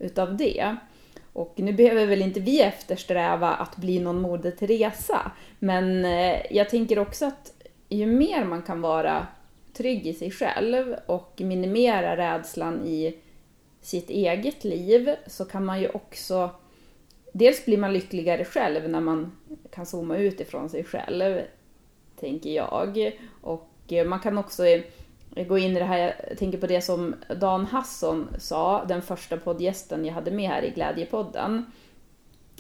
utav 0.05 0.37
det? 0.37 0.77
Och 1.33 1.55
nu 1.57 1.73
behöver 1.73 2.07
väl 2.07 2.23
inte 2.23 2.41
vi 2.41 2.63
eftersträva 2.63 3.51
att 3.51 3.77
bli 3.77 4.01
någon 4.01 4.21
Moder 4.21 4.51
Teresa, 4.51 5.33
men 5.59 6.05
eh, 6.05 6.41
jag 6.51 6.69
tänker 6.69 6.99
också 6.99 7.27
att 7.27 7.53
ju 7.89 8.07
mer 8.07 8.45
man 8.45 8.63
kan 8.63 8.81
vara 8.81 9.27
trygg 9.73 10.07
i 10.07 10.15
sig 10.15 10.31
själv 10.31 10.97
och 11.07 11.41
minimera 11.41 12.17
rädslan 12.17 12.87
i 12.87 13.19
sitt 13.81 14.11
eget 14.11 14.65
liv 14.65 15.15
så 15.27 15.45
kan 15.45 15.65
man 15.65 15.81
ju 15.81 15.89
också 15.89 16.51
Dels 17.37 17.65
blir 17.65 17.79
man 17.79 17.93
lyckligare 17.93 18.45
själv 18.45 18.91
när 18.91 19.01
man 19.01 19.33
kan 19.71 19.87
zooma 19.87 20.17
ut 20.17 20.41
ifrån 20.41 20.71
sig 20.71 20.85
själv, 20.85 21.41
tänker 22.21 22.51
jag. 22.51 23.13
Och 23.41 23.93
eh, 23.93 24.07
man 24.07 24.21
kan 24.21 24.39
också 24.39 24.67
gå 25.35 25.59
in 25.59 25.77
i 25.77 25.79
det 25.79 25.85
här, 25.85 26.15
jag 26.29 26.39
tänker 26.39 26.59
på 26.59 26.67
det 26.67 26.81
som 26.81 27.15
Dan 27.41 27.67
Hasson 27.67 28.29
sa, 28.39 28.85
den 28.85 29.03
första 29.03 29.37
poddgästen 29.37 30.05
jag 30.05 30.15
hade 30.15 30.31
med 30.31 30.51
här 30.51 30.63
i 30.63 30.71
Glädjepodden. 30.71 31.67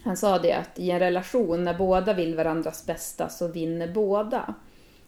Han 0.05 0.17
sa 0.17 0.39
det 0.39 0.53
att 0.53 0.79
i 0.79 0.91
en 0.91 0.99
relation 0.99 1.65
när 1.65 1.79
båda 1.79 2.15
vill 2.15 2.35
varandras 2.35 2.87
bästa 2.87 3.29
så 3.29 3.49
vinner 3.49 3.93
båda. 3.93 4.55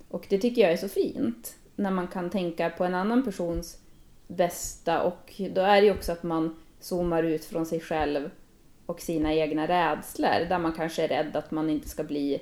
Och 0.09 0.27
det 0.31 0.39
tycker 0.39 0.63
jag 0.63 0.73
är 0.73 0.77
så 0.77 0.89
fint, 0.89 1.57
när 1.77 1.91
man 1.91 2.09
kan 2.09 2.31
tänka 2.31 2.71
på 2.71 2.85
en 2.85 2.95
annan 2.95 3.25
persons 3.25 3.79
bästa 4.29 5.03
och 5.03 5.41
då 5.51 5.61
är 5.61 5.81
det 5.81 5.87
ju 5.87 5.93
också 5.93 6.13
att 6.13 6.23
man 6.23 6.57
zoomar 6.81 7.23
ut 7.23 7.45
från 7.45 7.67
sig 7.67 7.81
själv 7.81 8.31
och 8.87 9.01
sina 9.01 9.35
egna 9.35 9.69
rädslor, 9.69 10.49
där 10.49 10.59
man 10.59 10.73
kanske 10.73 11.05
är 11.05 11.09
rädd 11.09 11.37
att 11.37 11.51
man 11.51 11.71
inte 11.71 11.89
ska 11.89 12.05
bli 12.05 12.41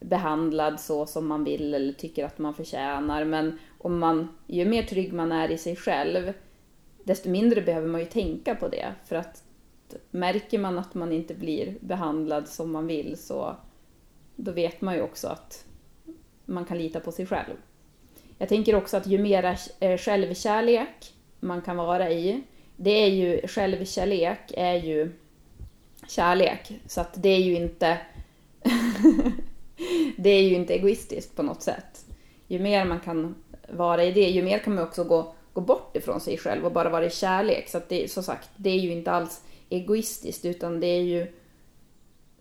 behandlad 0.00 0.80
så 0.80 1.06
som 1.06 1.26
man 1.26 1.44
vill 1.44 1.74
eller 1.74 1.92
tycker 1.92 2.24
att 2.24 2.38
man 2.38 2.54
förtjänar. 2.54 3.24
Men 3.24 3.58
om 3.78 3.98
man, 3.98 4.28
ju 4.46 4.64
mer 4.64 4.82
trygg 4.82 5.12
man 5.12 5.32
är 5.32 5.50
i 5.50 5.58
sig 5.58 5.76
själv, 5.76 6.32
desto 7.04 7.28
mindre 7.28 7.62
behöver 7.62 7.88
man 7.88 8.00
ju 8.00 8.06
tänka 8.06 8.54
på 8.54 8.68
det. 8.68 8.94
För 9.04 9.16
att 9.16 9.42
märker 10.10 10.58
man 10.58 10.78
att 10.78 10.94
man 10.94 11.12
inte 11.12 11.34
blir 11.34 11.74
behandlad 11.80 12.48
som 12.48 12.72
man 12.72 12.86
vill 12.86 13.18
så 13.18 13.56
då 14.36 14.52
vet 14.52 14.80
man 14.80 14.94
ju 14.94 15.02
också 15.02 15.28
att 15.28 15.64
man 16.44 16.64
kan 16.64 16.78
lita 16.78 17.00
på 17.00 17.12
sig 17.12 17.26
själv. 17.26 17.54
Jag 18.38 18.48
tänker 18.48 18.74
också 18.74 18.96
att 18.96 19.06
ju 19.06 19.18
mera 19.18 19.56
eh, 19.80 19.98
självkärlek 19.98 21.14
man 21.40 21.62
kan 21.62 21.76
vara 21.76 22.10
i, 22.10 22.42
det 22.76 22.90
är 22.90 23.08
ju, 23.08 23.46
självkärlek 23.46 24.52
är 24.56 24.74
ju 24.74 25.12
kärlek. 26.08 26.80
Så 26.86 27.00
att 27.00 27.22
det 27.22 27.28
är 27.28 27.40
ju 27.40 27.54
inte 27.54 27.98
det 30.16 30.30
är 30.30 30.42
ju 30.42 30.54
inte 30.54 30.74
egoistiskt 30.74 31.36
på 31.36 31.42
något 31.42 31.62
sätt. 31.62 32.06
Ju 32.46 32.58
mer 32.58 32.84
man 32.84 33.00
kan 33.00 33.34
vara 33.70 34.04
i 34.04 34.12
det, 34.12 34.28
ju 34.28 34.42
mer 34.42 34.58
kan 34.58 34.74
man 34.74 34.84
också 34.84 35.04
gå, 35.04 35.34
gå 35.52 35.60
bort 35.60 35.96
ifrån 35.96 36.20
sig 36.20 36.38
själv 36.38 36.64
och 36.64 36.72
bara 36.72 36.88
vara 36.88 37.06
i 37.06 37.10
kärlek. 37.10 37.68
Så 37.68 37.78
att 37.78 37.88
det, 37.88 38.10
som 38.10 38.22
sagt, 38.22 38.50
det 38.56 38.70
är 38.70 38.78
ju 38.78 38.92
inte 38.92 39.10
alls 39.10 39.42
egoistiskt 39.68 40.44
utan 40.44 40.80
det 40.80 40.86
är 40.86 41.02
ju 41.02 41.26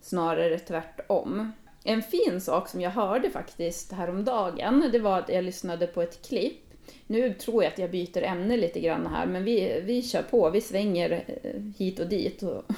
snarare 0.01 0.59
tvärtom. 0.59 1.51
En 1.83 2.01
fin 2.01 2.41
sak 2.41 2.69
som 2.69 2.81
jag 2.81 2.91
hörde 2.91 3.29
faktiskt 3.29 3.91
häromdagen, 3.91 4.89
det 4.91 4.99
var 4.99 5.19
att 5.19 5.29
jag 5.29 5.43
lyssnade 5.43 5.87
på 5.87 6.01
ett 6.01 6.27
klipp. 6.27 6.63
Nu 7.07 7.33
tror 7.33 7.63
jag 7.63 7.73
att 7.73 7.79
jag 7.79 7.91
byter 7.91 8.23
ämne 8.23 8.57
lite 8.57 8.79
grann 8.79 9.07
här, 9.07 9.25
men 9.25 9.43
vi, 9.43 9.81
vi 9.85 10.01
kör 10.01 10.21
på, 10.21 10.49
vi 10.49 10.61
svänger 10.61 11.23
eh, 11.43 11.61
hit 11.77 11.99
och 11.99 12.07
dit. 12.07 12.43
Och 12.43 12.63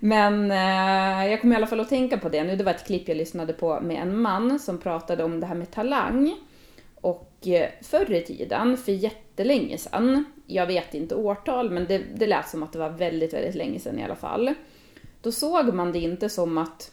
Men 0.00 0.50
eh, 0.50 1.30
jag 1.30 1.40
kommer 1.40 1.54
i 1.54 1.56
alla 1.56 1.66
fall 1.66 1.80
att 1.80 1.88
tänka 1.88 2.18
på 2.18 2.28
det 2.28 2.44
nu. 2.44 2.56
Det 2.56 2.64
var 2.64 2.72
ett 2.72 2.86
klipp 2.86 3.08
jag 3.08 3.16
lyssnade 3.16 3.52
på 3.52 3.80
med 3.80 4.02
en 4.02 4.20
man 4.20 4.58
som 4.58 4.78
pratade 4.78 5.24
om 5.24 5.40
det 5.40 5.46
här 5.46 5.54
med 5.54 5.70
talang. 5.70 6.34
Och 7.38 7.48
förr 7.86 8.12
i 8.12 8.22
tiden, 8.22 8.76
för 8.76 8.92
jättelänge 8.92 9.78
sedan, 9.78 10.24
jag 10.46 10.66
vet 10.66 10.94
inte 10.94 11.14
årtal, 11.14 11.70
men 11.70 11.86
det, 11.86 12.02
det 12.14 12.26
lät 12.26 12.48
som 12.48 12.62
att 12.62 12.72
det 12.72 12.78
var 12.78 12.90
väldigt, 12.90 13.34
väldigt 13.34 13.54
länge 13.54 13.78
sedan 13.78 13.98
i 13.98 14.04
alla 14.04 14.16
fall. 14.16 14.54
Då 15.22 15.32
såg 15.32 15.74
man 15.74 15.92
det 15.92 15.98
inte 15.98 16.28
som 16.28 16.58
att 16.58 16.90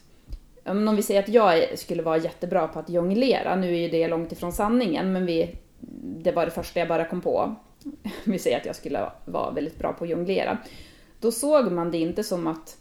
om 0.64 0.96
vi 0.96 1.02
säger 1.02 1.22
att 1.22 1.28
jag 1.28 1.78
skulle 1.78 2.02
vara 2.02 2.16
jättebra 2.16 2.68
på 2.68 2.78
att 2.78 2.88
jonglera, 2.88 3.56
nu 3.56 3.74
är 3.74 3.78
ju 3.78 3.88
det 3.88 4.08
långt 4.08 4.32
ifrån 4.32 4.52
sanningen, 4.52 5.12
men 5.12 5.26
vi, 5.26 5.56
det 6.00 6.32
var 6.32 6.44
det 6.44 6.50
första 6.50 6.80
jag 6.80 6.88
bara 6.88 7.04
kom 7.04 7.20
på. 7.20 7.54
Vi 8.24 8.38
säger 8.38 8.56
att 8.56 8.66
jag 8.66 8.76
skulle 8.76 9.10
vara 9.24 9.50
väldigt 9.50 9.78
bra 9.78 9.92
på 9.92 10.04
att 10.04 10.10
jonglera. 10.10 10.58
Då 11.20 11.32
såg 11.32 11.72
man 11.72 11.90
det 11.90 11.98
inte 11.98 12.24
som 12.24 12.46
att 12.46 12.76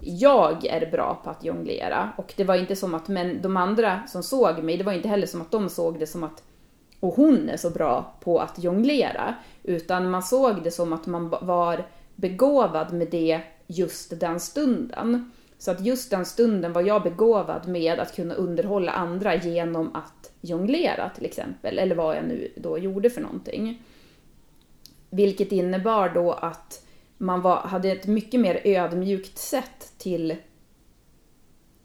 jag 0.00 0.66
är 0.66 0.90
bra 0.90 1.20
på 1.24 1.30
att 1.30 1.44
jonglera. 1.44 2.12
Och 2.16 2.34
det 2.36 2.44
var 2.44 2.54
inte 2.54 2.76
som 2.76 2.94
att 2.94 3.08
men 3.08 3.42
de 3.42 3.56
andra 3.56 4.06
som 4.06 4.22
såg 4.22 4.62
mig, 4.62 4.76
det 4.76 4.84
var 4.84 4.92
inte 4.92 5.08
heller 5.08 5.26
som 5.26 5.40
att 5.40 5.50
de 5.50 5.68
såg 5.68 5.98
det 5.98 6.06
som 6.06 6.24
att 6.24 6.42
och 7.00 7.14
hon 7.14 7.48
är 7.48 7.56
så 7.56 7.70
bra 7.70 8.14
på 8.20 8.38
att 8.38 8.62
jonglera. 8.64 9.34
Utan 9.62 10.10
man 10.10 10.22
såg 10.22 10.62
det 10.62 10.70
som 10.70 10.92
att 10.92 11.06
man 11.06 11.28
var 11.28 11.86
begåvad 12.16 12.92
med 12.92 13.08
det 13.10 13.40
just 13.66 14.20
den 14.20 14.40
stunden. 14.40 15.30
Så 15.58 15.70
att 15.70 15.80
just 15.84 16.10
den 16.10 16.26
stunden 16.26 16.72
var 16.72 16.82
jag 16.82 17.02
begåvad 17.02 17.68
med 17.68 17.98
att 17.98 18.16
kunna 18.16 18.34
underhålla 18.34 18.92
andra 18.92 19.34
genom 19.34 19.94
att 19.94 20.32
jonglera 20.40 21.10
till 21.10 21.26
exempel, 21.26 21.78
eller 21.78 21.94
vad 21.94 22.16
jag 22.16 22.24
nu 22.24 22.52
då 22.56 22.78
gjorde 22.78 23.10
för 23.10 23.20
någonting. 23.20 23.82
Vilket 25.10 25.52
innebar 25.52 26.08
då 26.08 26.32
att 26.32 26.84
man 27.18 27.40
var, 27.40 27.56
hade 27.56 27.92
ett 27.92 28.06
mycket 28.06 28.40
mer 28.40 28.60
ödmjukt 28.64 29.38
sätt 29.38 29.92
till, 29.98 30.36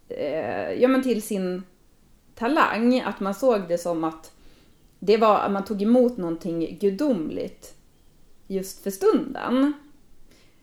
eh, 0.10 0.72
ja, 0.72 0.88
men 0.88 1.04
till 1.04 1.22
sin 1.22 1.64
talang. 2.36 3.02
Att 3.02 3.20
man 3.20 3.36
såg 3.36 3.68
det 3.68 3.78
som 3.78 4.04
att 4.04 4.32
det 5.06 5.18
var 5.18 5.40
att 5.40 5.52
man 5.52 5.66
tog 5.66 5.82
emot 5.82 6.18
någonting 6.18 6.78
gudomligt 6.82 7.76
just 8.48 8.84
för 8.84 8.92
stunden. 8.92 9.74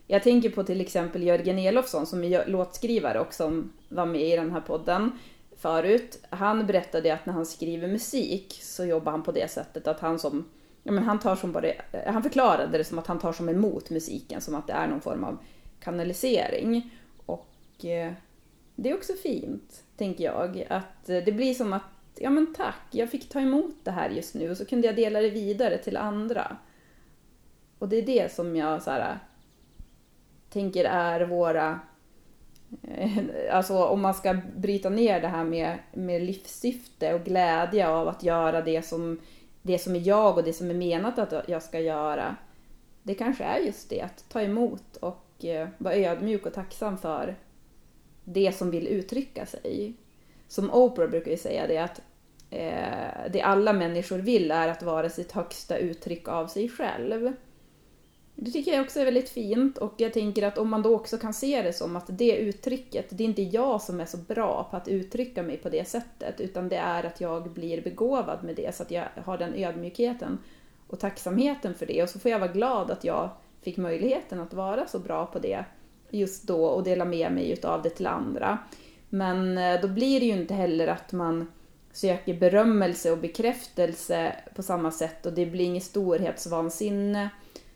Jag 0.07 0.23
tänker 0.23 0.49
på 0.49 0.63
till 0.63 0.81
exempel 0.81 1.23
Jörgen 1.23 1.59
Elofsson 1.59 2.05
som 2.05 2.23
är 2.23 2.47
låtskrivare 2.47 3.19
och 3.19 3.33
som 3.33 3.73
var 3.89 4.05
med 4.05 4.21
i 4.21 4.35
den 4.35 4.51
här 4.51 4.61
podden 4.61 5.11
förut. 5.57 6.23
Han 6.29 6.67
berättade 6.67 7.13
att 7.13 7.25
när 7.25 7.33
han 7.33 7.45
skriver 7.45 7.87
musik 7.87 8.59
så 8.61 8.85
jobbar 8.85 9.11
han 9.11 9.23
på 9.23 9.31
det 9.31 9.51
sättet 9.51 9.87
att 9.87 9.99
han 9.99 10.19
som 10.19 10.45
ja, 10.83 10.91
men 10.91 11.03
han, 11.03 11.19
tar 11.19 11.35
som 11.35 11.51
bara, 11.51 11.67
han 12.07 12.23
förklarade 12.23 12.77
det 12.77 12.83
som 12.83 12.99
att 12.99 13.07
han 13.07 13.19
tar 13.19 13.33
som 13.33 13.49
emot 13.49 13.89
musiken, 13.89 14.41
som 14.41 14.55
att 14.55 14.67
det 14.67 14.73
är 14.73 14.87
någon 14.87 15.01
form 15.01 15.23
av 15.23 15.37
kanalisering. 15.79 16.91
Och 17.25 17.85
eh, 17.85 18.13
det 18.75 18.89
är 18.89 18.97
också 18.97 19.13
fint, 19.13 19.83
tänker 19.97 20.23
jag, 20.23 20.65
att 20.69 21.05
det 21.05 21.35
blir 21.35 21.53
som 21.53 21.73
att, 21.73 21.83
ja 22.19 22.29
men 22.29 22.53
tack, 22.53 22.81
jag 22.91 23.09
fick 23.09 23.29
ta 23.29 23.39
emot 23.39 23.75
det 23.83 23.91
här 23.91 24.09
just 24.09 24.35
nu 24.35 24.51
och 24.51 24.57
så 24.57 24.65
kunde 24.65 24.87
jag 24.87 24.95
dela 24.95 25.21
det 25.21 25.29
vidare 25.29 25.77
till 25.77 25.97
andra. 25.97 26.57
Och 27.79 27.89
det 27.89 27.95
är 27.95 28.01
det 28.01 28.31
som 28.31 28.55
jag 28.55 28.81
så 28.81 28.91
här, 28.91 29.11
äh, 29.11 29.17
tänker 30.49 30.85
är 30.85 31.21
våra... 31.21 31.79
Eh, 32.83 33.17
alltså 33.51 33.85
om 33.85 34.01
man 34.01 34.13
ska 34.13 34.37
bryta 34.55 34.89
ner 34.89 35.21
det 35.21 35.27
här 35.27 35.43
med, 35.43 35.77
med 35.93 36.21
livssyfte 36.21 37.13
och 37.13 37.23
glädje 37.23 37.87
av 37.87 38.07
att 38.07 38.23
göra 38.23 38.61
det 38.61 38.81
som, 38.81 39.19
det 39.61 39.79
som 39.79 39.95
är 39.95 40.07
jag 40.07 40.37
och 40.37 40.43
det 40.43 40.53
som 40.53 40.69
är 40.69 40.73
menat 40.73 41.19
att 41.19 41.49
jag 41.49 41.63
ska 41.63 41.79
göra. 41.79 42.35
Det 43.03 43.15
kanske 43.15 43.43
är 43.43 43.59
just 43.59 43.89
det, 43.89 44.01
att 44.01 44.25
ta 44.29 44.41
emot 44.41 44.97
och 44.97 45.45
eh, 45.45 45.69
vara 45.77 45.95
ödmjuk 45.95 46.45
och 46.45 46.53
tacksam 46.53 46.97
för 46.97 47.35
det 48.23 48.51
som 48.51 48.71
vill 48.71 48.87
uttrycka 48.87 49.45
sig. 49.45 49.93
Som 50.51 50.71
Oprah 50.71 51.09
brukar 51.09 51.31
ju 51.31 51.37
säga 51.37 51.67
det 51.67 51.77
att 51.77 52.01
eh, 52.49 53.31
det 53.31 53.41
alla 53.41 53.73
människor 53.73 54.19
vill 54.19 54.51
är 54.51 54.67
att 54.67 54.83
vara 54.83 55.09
sitt 55.09 55.31
högsta 55.31 55.77
uttryck 55.77 56.27
av 56.27 56.47
sig 56.47 56.69
själv. 56.69 57.33
Det 58.35 58.51
tycker 58.51 58.71
jag 58.73 58.81
också 58.81 58.99
är 58.99 59.05
väldigt 59.05 59.29
fint 59.29 59.77
och 59.77 59.93
jag 59.97 60.13
tänker 60.13 60.43
att 60.47 60.57
om 60.57 60.69
man 60.69 60.81
då 60.81 60.95
också 60.95 61.17
kan 61.17 61.33
se 61.33 61.61
det 61.61 61.73
som 61.73 61.95
att 61.95 62.05
det 62.07 62.37
uttrycket, 62.37 63.05
det 63.09 63.23
är 63.23 63.25
inte 63.25 63.41
jag 63.41 63.81
som 63.81 63.99
är 63.99 64.05
så 64.05 64.17
bra 64.17 64.67
på 64.71 64.77
att 64.77 64.87
uttrycka 64.87 65.43
mig 65.43 65.57
på 65.57 65.69
det 65.69 65.87
sättet 65.87 66.41
utan 66.41 66.69
det 66.69 66.77
är 66.77 67.03
att 67.03 67.21
jag 67.21 67.49
blir 67.49 67.81
begåvad 67.81 68.43
med 68.43 68.55
det 68.55 68.75
så 68.75 68.83
att 68.83 68.91
jag 68.91 69.05
har 69.25 69.37
den 69.37 69.53
ödmjukheten 69.55 70.37
och 70.87 70.99
tacksamheten 70.99 71.73
för 71.73 71.85
det 71.85 72.03
och 72.03 72.09
så 72.09 72.19
får 72.19 72.31
jag 72.31 72.39
vara 72.39 72.51
glad 72.51 72.91
att 72.91 73.03
jag 73.03 73.29
fick 73.61 73.77
möjligheten 73.77 74.39
att 74.39 74.53
vara 74.53 74.87
så 74.87 74.99
bra 74.99 75.25
på 75.25 75.39
det 75.39 75.65
just 76.09 76.47
då 76.47 76.65
och 76.65 76.83
dela 76.83 77.05
med 77.05 77.31
mig 77.31 77.51
utav 77.51 77.81
det 77.81 77.89
till 77.89 78.07
andra. 78.07 78.59
Men 79.13 79.57
eh, 79.57 79.81
då 79.81 79.87
blir 79.87 80.19
det 80.19 80.25
ju 80.25 80.31
inte 80.31 80.53
heller 80.53 80.87
att 80.87 81.11
man 81.11 81.51
söker 81.91 82.39
berömmelse 82.39 83.11
och 83.11 83.17
bekräftelse 83.17 84.35
på 84.55 84.63
samma 84.63 84.91
sätt 84.91 85.25
och 85.25 85.33
det 85.33 85.45
blir 85.45 85.65
inget 85.65 85.83
storhetsvansinne. 85.83 87.29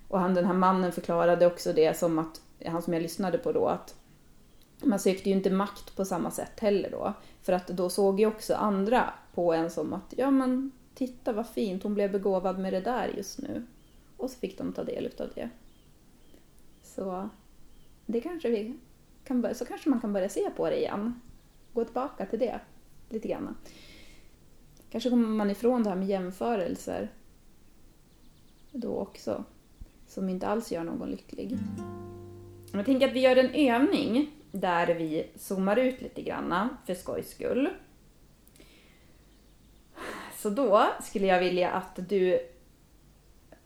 Och 0.08 0.20
han, 0.20 0.34
den 0.34 0.46
här 0.46 0.54
mannen 0.54 0.92
förklarade 0.92 1.46
också 1.46 1.74
det 1.74 1.98
som 1.98 2.20
att, 2.20 2.42
han 2.65 2.82
som 2.82 2.94
jag 2.94 3.01
lyssnade 3.01 3.38
på 3.38 3.51
då, 3.51 3.68
att 3.68 3.96
man 4.84 5.00
sökte 5.00 5.30
ju 5.30 5.36
inte 5.36 5.50
makt 5.50 5.96
på 5.96 6.06
samma 6.06 6.32
sätt 6.32 6.60
heller 6.60 6.92
då. 6.92 7.13
För 7.42 7.54
att 7.54 7.68
då 7.68 7.89
såg 7.89 8.20
ju 8.20 8.25
också 8.25 8.56
andra 8.56 9.13
på 9.34 9.54
en 9.54 9.72
som 9.72 9.94
att, 9.94 10.13
ja 10.18 10.32
men 10.32 10.72
titta 10.94 11.34
vad 11.34 11.48
fint, 11.48 11.84
hon 11.84 11.94
blev 11.94 12.12
begåvad 12.12 12.60
med 12.60 12.74
det 12.74 12.82
där 12.82 13.13
just 13.18 13.39
nu. 13.39 13.65
Och 14.18 14.30
så 14.30 14.39
fick 14.39 14.58
de 14.58 14.74
ta 14.74 14.84
del 14.84 15.06
utav 15.06 15.30
det. 15.36 15.50
Så 16.84 17.30
det 18.06 18.22
kanske 18.22 18.50
vi 18.50 18.77
kan 19.24 19.42
börja, 19.42 19.56
så 19.56 19.65
kanske 19.65 19.89
man 19.89 20.01
kan 20.01 20.13
börja 20.13 20.30
se 20.30 20.50
på 20.50 20.70
det 20.70 20.80
igen. 20.80 21.22
Gå 21.75 21.86
tillbaka 21.86 22.25
till 22.25 22.39
det 22.39 22.60
lite 23.10 23.27
grann. 23.27 23.55
Kanske 24.89 25.10
kommer 25.10 25.27
man 25.27 25.50
ifrån 25.50 25.84
det 25.84 25.89
här 25.89 25.98
med 25.98 26.08
jämförelser 26.08 27.10
då 28.72 28.98
också, 28.98 29.44
som 30.08 30.29
inte 30.29 30.48
alls 30.48 30.72
gör 30.72 30.84
någon 30.84 31.12
lycklig. 31.12 31.58
Jag 32.74 32.86
tänker 32.86 33.08
att 33.08 33.13
vi 33.13 33.20
gör 33.20 33.36
en 33.36 33.50
övning 33.53 34.32
där 34.51 34.96
vi 34.96 35.29
zoomar 35.36 35.77
ut 35.77 36.01
lite 36.01 36.22
grann 36.22 36.77
för 36.86 36.94
skojs 36.94 37.29
skull. 37.29 37.70
Så 40.38 40.50
då 40.50 40.86
skulle 41.01 41.27
jag 41.27 41.39
vilja 41.39 41.72
att 41.72 42.10
du, 42.10 42.39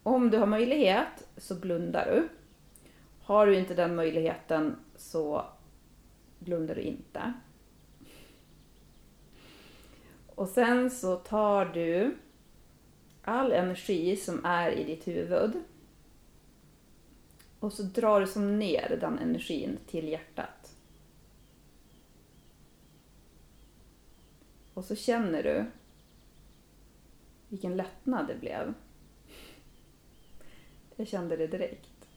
om 0.03 0.29
du 0.29 0.37
har 0.37 0.47
möjlighet, 0.47 1.27
så 1.37 1.55
blundar 1.55 2.05
du. 2.05 2.29
Har 3.21 3.47
du 3.47 3.57
inte 3.57 3.73
den 3.73 3.95
möjligheten 3.95 4.75
så 4.95 5.45
blundar 6.39 6.75
du 6.75 6.81
inte. 6.81 7.33
Och 10.39 10.47
sen 10.49 10.91
så 10.91 11.15
tar 11.15 11.65
du 11.65 12.17
all 13.21 13.51
energi 13.51 14.15
som 14.15 14.45
är 14.45 14.71
i 14.71 14.83
ditt 14.83 15.07
huvud 15.07 15.63
och 17.59 17.73
så 17.73 17.83
drar 17.83 18.21
du 18.21 18.27
som 18.27 18.59
ner 18.59 18.97
den 19.01 19.19
energin 19.19 19.77
till 19.87 20.07
hjärtat. 20.07 20.75
Och 24.73 24.85
så 24.85 24.95
känner 24.95 25.43
du 25.43 25.65
vilken 27.49 27.77
lättnad 27.77 28.27
det 28.27 28.35
blev. 28.35 28.73
Jag 30.95 31.07
kände 31.07 31.37
det 31.37 31.47
direkt. 31.47 32.07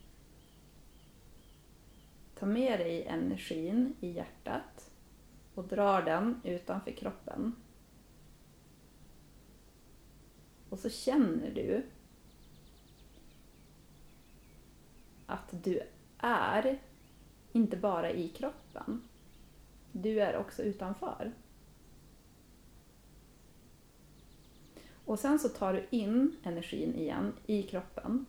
Ta 2.38 2.46
med 2.46 2.80
dig 2.80 3.04
energin 3.04 3.94
i 4.00 4.10
hjärtat 4.10 4.90
och 5.54 5.64
drar 5.64 6.02
den 6.02 6.40
utanför 6.44 6.90
kroppen. 6.90 7.54
Och 10.72 10.78
så 10.78 10.90
känner 10.90 11.50
du 11.50 11.82
att 15.26 15.64
du 15.64 15.80
är 16.18 16.78
inte 17.52 17.76
bara 17.76 18.10
i 18.10 18.28
kroppen. 18.28 19.02
Du 19.92 20.20
är 20.20 20.36
också 20.36 20.62
utanför. 20.62 21.32
Och 25.04 25.18
sen 25.18 25.38
så 25.38 25.48
tar 25.48 25.72
du 25.72 25.86
in 25.90 26.36
energin 26.42 26.94
igen 26.94 27.32
i 27.46 27.62
kroppen. 27.62 28.26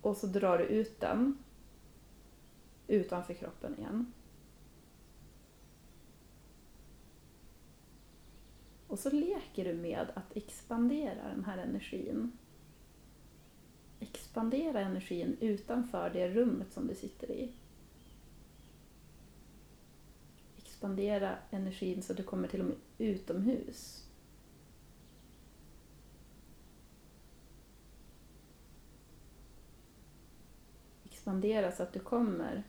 Och 0.00 0.16
så 0.16 0.26
drar 0.26 0.58
du 0.58 0.64
ut 0.64 1.00
den 1.00 1.38
utanför 2.86 3.34
kroppen 3.34 3.78
igen. 3.78 4.12
Och 8.94 9.00
så 9.00 9.10
leker 9.10 9.64
du 9.64 9.74
med 9.74 10.06
att 10.14 10.36
expandera 10.36 11.28
den 11.28 11.44
här 11.44 11.58
energin. 11.58 12.32
Expandera 14.00 14.80
energin 14.80 15.36
utanför 15.40 16.10
det 16.10 16.28
rummet 16.28 16.72
som 16.72 16.86
du 16.86 16.94
sitter 16.94 17.30
i. 17.30 17.52
Expandera 20.56 21.38
energin 21.50 22.02
så 22.02 22.12
att 22.12 22.16
du 22.16 22.22
kommer 22.22 22.48
till 22.48 22.60
och 22.60 22.66
med 22.66 22.76
utomhus. 22.98 24.08
Expandera 31.04 31.72
så 31.72 31.82
att 31.82 31.92
du 31.92 32.00
kommer 32.00 32.62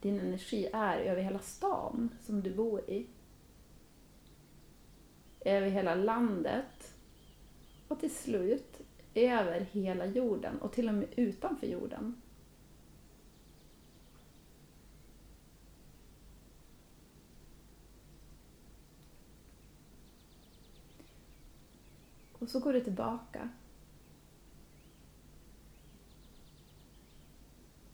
din 0.00 0.20
energi 0.20 0.68
är 0.72 0.98
över 0.98 1.22
hela 1.22 1.38
stan 1.38 2.08
som 2.20 2.42
du 2.42 2.54
bor 2.54 2.90
i. 2.90 3.06
Över 5.40 5.70
hela 5.70 5.94
landet. 5.94 6.94
Och 7.88 8.00
till 8.00 8.14
slut 8.14 8.80
över 9.14 9.60
hela 9.60 10.06
jorden 10.06 10.60
och 10.60 10.72
till 10.72 10.88
och 10.88 10.94
med 10.94 11.08
utanför 11.16 11.66
jorden. 11.66 12.22
Och 22.32 22.50
så 22.50 22.60
går 22.60 22.72
du 22.72 22.80
tillbaka. 22.80 23.48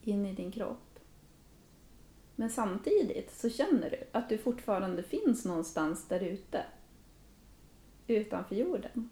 In 0.02 0.26
i 0.26 0.34
din 0.34 0.52
kropp. 0.52 0.91
Men 2.42 2.50
samtidigt 2.50 3.30
så 3.30 3.50
känner 3.50 3.90
du 3.90 4.04
att 4.12 4.28
du 4.28 4.38
fortfarande 4.38 5.02
finns 5.02 5.44
någonstans 5.44 6.08
där 6.08 6.20
ute. 6.20 6.64
Utanför 8.06 8.54
jorden. 8.54 9.10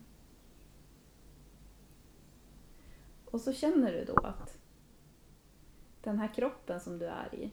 Och 3.24 3.40
så 3.40 3.52
känner 3.52 3.92
du 3.92 4.04
då 4.04 4.14
att 4.14 4.58
den 6.02 6.18
här 6.18 6.34
kroppen 6.34 6.80
som 6.80 6.98
du 6.98 7.06
är 7.06 7.34
i, 7.34 7.50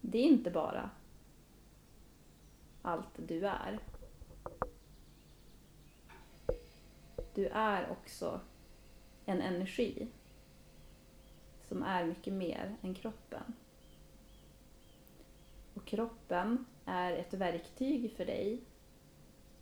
det 0.00 0.18
är 0.18 0.22
inte 0.22 0.50
bara 0.50 0.90
allt 2.82 3.16
du 3.16 3.46
är. 3.46 3.78
Du 7.34 7.46
är 7.46 7.90
också 7.90 8.40
en 9.24 9.40
energi 9.40 10.08
som 11.74 11.82
är 11.82 12.04
mycket 12.04 12.32
mer 12.32 12.76
än 12.82 12.94
kroppen. 12.94 13.54
Och 15.74 15.84
kroppen 15.84 16.66
är 16.84 17.12
ett 17.12 17.34
verktyg 17.34 18.12
för 18.16 18.24
dig 18.24 18.60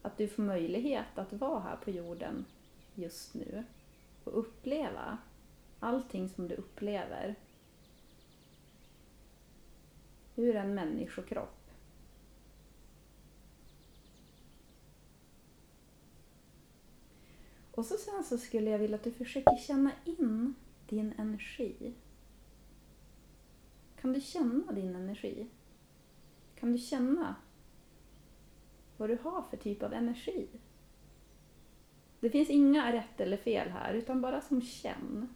att 0.02 0.18
du 0.18 0.28
får 0.28 0.42
möjlighet 0.42 1.18
att 1.18 1.32
vara 1.32 1.60
här 1.60 1.76
på 1.76 1.90
jorden 1.90 2.44
just 2.94 3.34
nu 3.34 3.64
och 4.24 4.38
uppleva 4.38 5.18
allting 5.80 6.28
som 6.28 6.48
du 6.48 6.54
upplever 6.54 7.34
ur 10.36 10.56
en 10.56 10.74
människokropp. 10.74 11.70
Och 17.70 17.86
så 17.86 17.96
sen 17.96 18.24
så 18.24 18.38
skulle 18.38 18.70
jag 18.70 18.78
vilja 18.78 18.96
att 18.96 19.04
du 19.04 19.12
försöker 19.12 19.56
känna 19.56 19.92
in 20.04 20.54
din 20.88 21.12
energi. 21.18 21.94
Kan 24.02 24.12
du 24.12 24.20
känna 24.20 24.72
din 24.72 24.96
energi? 24.96 25.46
Kan 26.54 26.72
du 26.72 26.78
känna 26.78 27.34
vad 28.96 29.08
du 29.08 29.18
har 29.22 29.42
för 29.42 29.56
typ 29.56 29.82
av 29.82 29.92
energi? 29.92 30.48
Det 32.20 32.30
finns 32.30 32.50
inga 32.50 32.92
rätt 32.92 33.20
eller 33.20 33.36
fel 33.36 33.68
här, 33.68 33.94
utan 33.94 34.20
bara 34.20 34.40
som 34.40 34.62
känn. 34.62 35.28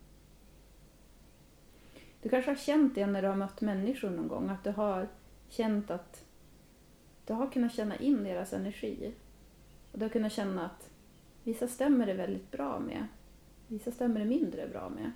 Du 2.22 2.29
kanske 2.29 2.50
har 2.50 2.57
känt 2.57 2.94
det 2.94 3.07
när 3.07 3.22
du 3.22 3.29
har 3.29 3.37
mött 3.37 3.61
människor 3.61 4.11
någon 4.11 4.29
gång, 4.29 4.48
att 4.48 4.64
du 4.64 4.70
har 4.70 5.09
känt 5.48 5.90
att 5.90 6.24
du 7.26 7.33
har 7.33 7.50
kunnat 7.50 7.74
känna 7.74 7.96
in 7.96 8.24
deras 8.24 8.52
energi. 8.52 9.14
Och 9.92 9.98
du 9.98 10.05
har 10.05 10.11
kunnat 10.11 10.33
känna 10.33 10.66
att 10.66 10.90
vissa 11.42 11.68
stämmer 11.68 12.07
det 12.07 12.14
väldigt 12.14 12.50
bra 12.50 12.79
med, 12.79 13.07
vissa 13.66 13.90
stämmer 13.90 14.20
det 14.20 14.26
mindre 14.26 14.68
bra 14.68 14.88
med. 14.88 15.12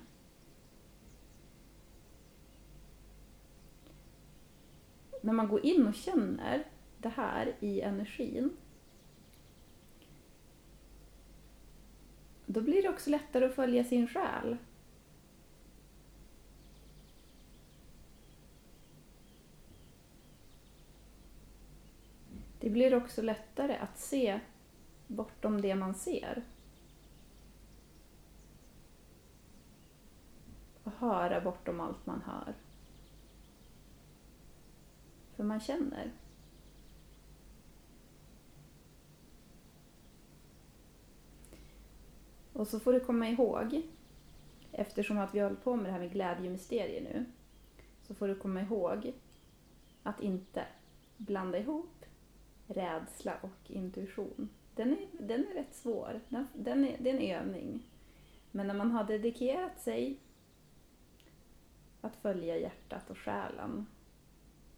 När 5.21 5.33
man 5.33 5.47
går 5.47 5.65
in 5.65 5.87
och 5.87 5.95
känner 5.95 6.63
det 6.97 7.09
här 7.09 7.55
i 7.59 7.81
energin 7.81 8.57
då 12.53 12.61
blir 12.61 12.83
det 12.83 12.89
också 12.89 13.09
lättare 13.09 13.45
att 13.45 13.55
följa 13.55 13.83
sin 13.83 14.07
själ. 14.07 14.57
Det 22.59 22.69
blir 22.69 22.95
också 22.95 23.21
lättare 23.21 23.75
att 23.77 23.99
se 23.99 24.39
bortom 25.07 25.61
det 25.61 25.75
man 25.75 25.95
ser. 25.95 26.43
Och 30.83 30.91
höra 30.91 31.41
bortom 31.41 31.79
allt 31.79 32.05
man 32.05 32.21
hör 32.21 32.53
hur 35.41 35.47
man 35.47 35.59
känner. 35.59 36.11
Och 42.53 42.67
så 42.67 42.79
får 42.79 42.93
du 42.93 42.99
komma 42.99 43.29
ihåg, 43.29 43.81
eftersom 44.71 45.17
att 45.17 45.35
vi 45.35 45.39
håller 45.39 45.55
på 45.55 45.75
med 45.75 45.85
det 45.85 45.91
här 45.91 45.99
med 45.99 46.11
glädjemysterier 46.11 47.01
nu, 47.01 47.25
så 48.01 48.15
får 48.15 48.27
du 48.27 48.35
komma 48.35 48.61
ihåg 48.61 49.13
att 50.03 50.21
inte 50.21 50.65
blanda 51.17 51.59
ihop 51.59 52.05
rädsla 52.67 53.33
och 53.41 53.71
intuition. 53.71 54.49
Den 54.75 54.91
är, 54.91 55.07
den 55.19 55.47
är 55.47 55.53
rätt 55.53 55.75
svår, 55.75 56.21
den, 56.29 56.47
den 56.53 56.85
är, 56.85 56.97
det 56.99 57.09
är 57.09 57.13
en 57.13 57.41
övning. 57.41 57.83
Men 58.51 58.67
när 58.67 58.75
man 58.75 58.91
har 58.91 59.03
dedikerat 59.03 59.79
sig 59.79 60.19
att 62.01 62.15
följa 62.15 62.57
hjärtat 62.57 63.09
och 63.09 63.17
själen 63.17 63.85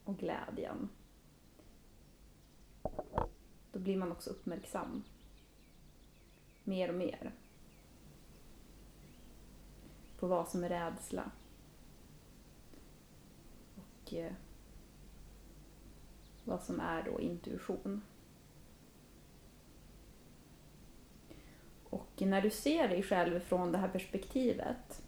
och 0.06 0.18
glädjen, 0.18 0.90
då 3.72 3.80
blir 3.80 3.98
man 3.98 4.12
också 4.12 4.30
uppmärksam. 4.30 5.04
Mer 6.64 6.90
och 6.90 6.96
mer 6.96 7.32
på 10.20 10.28
vad 10.28 10.48
som 10.48 10.64
är 10.64 10.70
rädsla. 10.70 11.32
Och 13.76 14.14
eh, 14.14 14.34
vad 16.44 16.64
som 16.64 16.80
är 16.80 17.04
då 17.04 17.20
intuition. 17.20 18.02
Och 21.84 22.22
när 22.22 22.42
du 22.42 22.50
ser 22.50 22.88
dig 22.88 23.04
själv 23.04 23.40
från 23.40 23.72
det 23.72 23.78
här 23.78 23.90
perspektivet, 23.90 25.04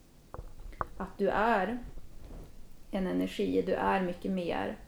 att 0.96 1.18
du 1.18 1.28
är 1.28 1.84
en 2.90 3.06
energi, 3.06 3.62
du 3.66 3.74
är 3.74 4.02
mycket 4.02 4.32
mer 4.32 4.78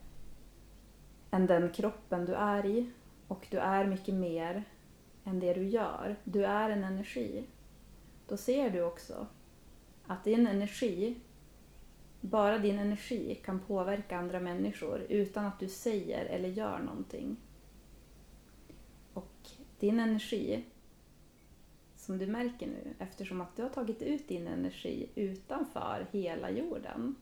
än 1.31 1.47
den 1.47 1.71
kroppen 1.71 2.25
du 2.25 2.33
är 2.33 2.65
i 2.65 2.89
och 3.27 3.47
du 3.51 3.57
är 3.57 3.85
mycket 3.85 4.15
mer 4.15 4.63
än 5.23 5.39
det 5.39 5.53
du 5.53 5.67
gör. 5.67 6.15
Du 6.23 6.45
är 6.45 6.69
en 6.69 6.83
energi. 6.83 7.43
Då 8.27 8.37
ser 8.37 8.69
du 8.69 8.81
också 8.81 9.27
att 10.07 10.23
din 10.23 10.47
energi, 10.47 11.15
bara 12.21 12.57
din 12.57 12.79
energi 12.79 13.35
kan 13.45 13.59
påverka 13.59 14.17
andra 14.17 14.39
människor 14.39 15.05
utan 15.09 15.45
att 15.45 15.59
du 15.59 15.67
säger 15.67 16.25
eller 16.25 16.49
gör 16.49 16.79
någonting. 16.79 17.37
Och 19.13 19.49
din 19.79 19.99
energi, 19.99 20.63
som 21.95 22.17
du 22.17 22.27
märker 22.27 22.67
nu, 22.67 22.93
eftersom 22.99 23.41
att 23.41 23.55
du 23.55 23.61
har 23.63 23.69
tagit 23.69 24.01
ut 24.01 24.27
din 24.27 24.47
energi 24.47 25.09
utanför 25.15 26.07
hela 26.11 26.49
jorden, 26.49 27.15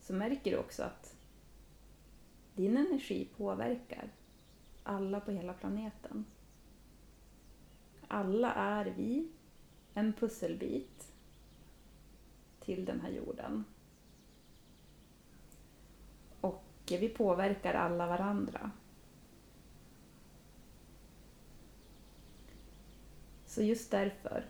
så 0.00 0.12
märker 0.12 0.50
du 0.50 0.56
också 0.56 0.82
att 0.82 1.16
din 2.54 2.76
energi 2.76 3.28
påverkar 3.36 4.08
alla 4.82 5.20
på 5.20 5.30
hela 5.30 5.52
planeten. 5.52 6.24
Alla 8.08 8.52
är 8.54 8.84
vi 8.96 9.28
en 9.94 10.12
pusselbit 10.12 11.12
till 12.60 12.84
den 12.84 13.00
här 13.00 13.10
jorden. 13.10 13.64
Och 16.40 16.64
vi 16.86 17.08
påverkar 17.08 17.74
alla 17.74 18.06
varandra. 18.06 18.70
Så 23.46 23.62
just 23.62 23.90
därför, 23.90 24.44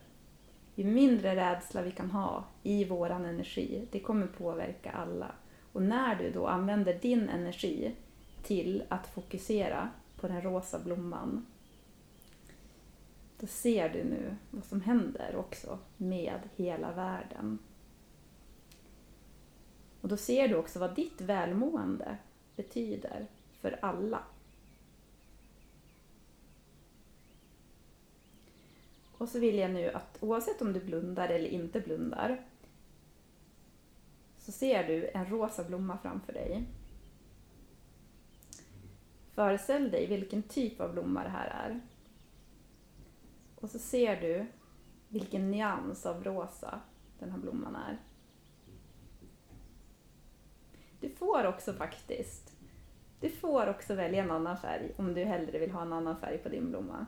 ju 0.75 0.85
mindre 0.85 1.37
rädsla 1.37 1.83
vi 1.83 1.93
kan 1.93 2.11
ha 2.11 2.45
i 2.63 2.85
våran 2.85 3.25
energi, 3.25 3.89
det 3.93 4.01
kommer 4.01 4.27
påverka 4.27 4.91
alla. 4.91 5.35
Och 5.73 5.83
när 5.83 6.17
du 6.17 6.31
då 6.31 6.47
använder 6.47 6.95
din 6.95 7.29
energi 7.29 7.95
till 8.43 8.85
att 8.89 9.07
fokusera 9.07 9.91
på 10.21 10.29
den 10.29 10.43
rosa 10.43 10.79
blomman, 10.79 11.47
då 13.41 13.47
ser 13.47 13.89
du 13.89 14.05
nu 14.05 14.37
vad 14.51 14.65
som 14.65 14.81
händer 14.81 15.37
också 15.37 15.79
med 15.97 16.41
hela 16.57 16.93
världen. 16.93 17.59
Och 20.01 20.09
då 20.09 20.17
ser 20.17 20.49
du 20.49 20.55
också 20.55 20.79
vad 20.79 20.95
ditt 20.95 21.21
välmående 21.21 22.17
betyder 22.57 23.27
för 23.61 23.79
alla. 23.83 24.23
Och 29.13 29.29
så 29.29 29.39
vill 29.39 29.59
jag 29.59 29.71
nu 29.71 29.91
att 29.91 30.19
oavsett 30.21 30.63
om 30.63 30.73
du 30.73 30.81
blundar 30.81 31.29
eller 31.29 31.49
inte 31.49 31.81
blundar 31.81 32.41
så 34.43 34.53
ser 34.53 34.87
du 34.87 35.11
en 35.15 35.27
rosa 35.27 35.65
blomma 35.65 35.99
framför 35.99 36.33
dig. 36.33 36.65
Föreställ 39.35 39.91
dig 39.91 40.07
vilken 40.07 40.43
typ 40.43 40.81
av 40.81 40.93
blomma 40.93 41.23
det 41.23 41.29
här 41.29 41.47
är. 41.47 41.81
Och 43.55 43.71
så 43.71 43.79
ser 43.79 44.21
du 44.21 44.47
vilken 45.09 45.51
nyans 45.51 46.07
av 46.07 46.25
rosa 46.25 46.81
den 47.19 47.31
här 47.31 47.39
blomman 47.39 47.77
är. 47.77 47.99
Du 51.01 51.11
får 51.11 51.47
också 51.47 51.73
faktiskt, 51.73 52.57
du 53.21 53.31
får 53.31 53.67
också 53.67 53.95
välja 53.95 54.23
en 54.23 54.31
annan 54.31 54.57
färg 54.57 54.93
om 54.97 55.15
du 55.15 55.25
hellre 55.25 55.59
vill 55.59 55.71
ha 55.71 55.83
en 55.83 55.93
annan 55.93 56.21
färg 56.21 56.39
på 56.39 56.49
din 56.49 56.71
blomma. 56.71 57.07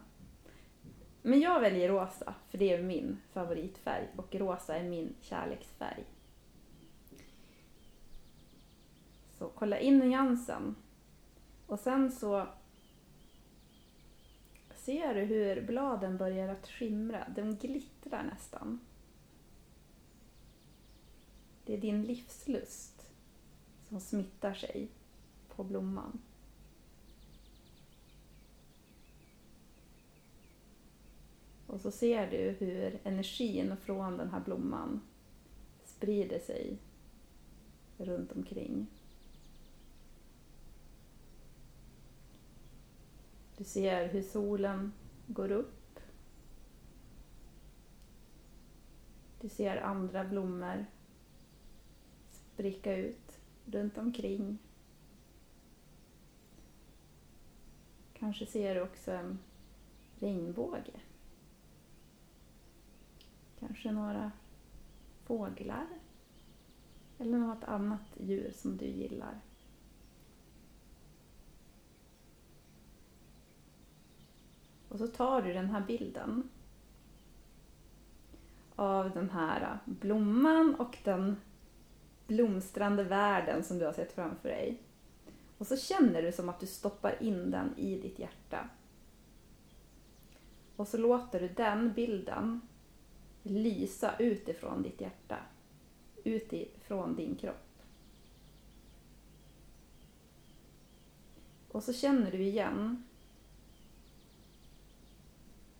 Men 1.23 1.41
jag 1.41 1.61
väljer 1.61 1.89
rosa, 1.89 2.35
för 2.49 2.59
det 2.59 2.73
är 2.73 2.83
min 2.83 3.21
favoritfärg 3.33 4.09
och 4.17 4.35
rosa 4.35 4.77
är 4.77 4.85
min 4.85 5.15
kärleksfärg. 5.21 6.05
Så 9.45 9.51
kolla 9.55 9.79
in 9.79 9.99
nyansen. 9.99 10.77
Och 11.67 11.81
sen 11.81 12.13
så 12.13 12.47
ser 14.75 15.15
du 15.15 15.21
hur 15.21 15.63
bladen 15.67 16.17
börjar 16.17 16.49
att 16.49 16.69
skimra, 16.69 17.27
de 17.37 17.57
glittrar 17.57 18.23
nästan. 18.23 18.81
Det 21.65 21.75
är 21.75 21.79
din 21.79 22.03
livslust 22.03 23.11
som 23.89 24.01
smittar 24.01 24.55
sig 24.55 24.89
på 25.49 25.65
blomman. 25.65 26.21
Och 31.67 31.81
så 31.81 31.91
ser 31.91 32.31
du 32.31 32.67
hur 32.67 33.01
energin 33.05 33.77
från 33.77 34.17
den 34.17 34.31
här 34.31 34.41
blomman 34.41 35.01
sprider 35.85 36.39
sig 36.39 36.79
runt 37.99 38.33
omkring. 38.33 38.87
Du 43.57 43.65
ser 43.65 44.09
hur 44.09 44.23
solen 44.23 44.93
går 45.27 45.51
upp. 45.51 46.01
Du 49.41 49.49
ser 49.49 49.77
andra 49.77 50.25
blommor 50.25 50.87
spricka 52.55 52.97
ut 52.97 53.41
runt 53.65 53.99
omkring. 53.99 54.59
Kanske 58.13 58.47
ser 58.47 58.75
du 58.75 58.81
också 58.81 59.13
en 59.13 59.39
regnbåge. 60.19 61.01
Kanske 63.59 63.93
några 63.93 64.33
fåglar. 65.25 65.87
Eller 67.19 67.39
något 67.39 67.65
annat 67.65 68.17
djur 68.17 68.53
som 68.57 68.77
du 68.77 68.87
gillar. 68.87 69.41
Och 74.95 75.01
så 75.01 75.07
tar 75.07 75.43
du 75.43 75.53
den 75.53 75.71
här 75.71 75.81
bilden 75.81 76.49
av 78.77 79.11
den 79.11 79.31
här 79.31 79.79
blomman 79.85 80.75
och 80.75 80.99
den 81.05 81.37
blomstrande 82.27 83.05
världen 83.05 83.65
som 83.65 83.79
du 83.79 83.85
har 83.85 83.93
sett 83.93 84.13
framför 84.13 84.49
dig. 84.49 84.83
Och 85.59 85.67
så 85.67 85.77
känner 85.77 86.23
du 86.23 86.33
som 86.33 86.49
att 86.49 86.61
du 86.61 86.67
stoppar 86.67 87.23
in 87.23 87.51
den 87.51 87.75
i 87.77 88.01
ditt 88.01 88.19
hjärta. 88.19 88.69
Och 90.77 90.89
så 90.89 90.99
låter 90.99 91.41
du 91.41 91.49
den 91.49 91.93
bilden 91.93 92.61
lysa 93.43 94.15
utifrån 94.19 94.83
ditt 94.83 95.01
hjärta. 95.01 95.37
Utifrån 96.25 97.17
din 97.17 97.37
kropp. 97.37 97.83
Och 101.69 101.83
så 101.83 101.93
känner 101.93 102.31
du 102.31 102.43
igen 102.43 103.05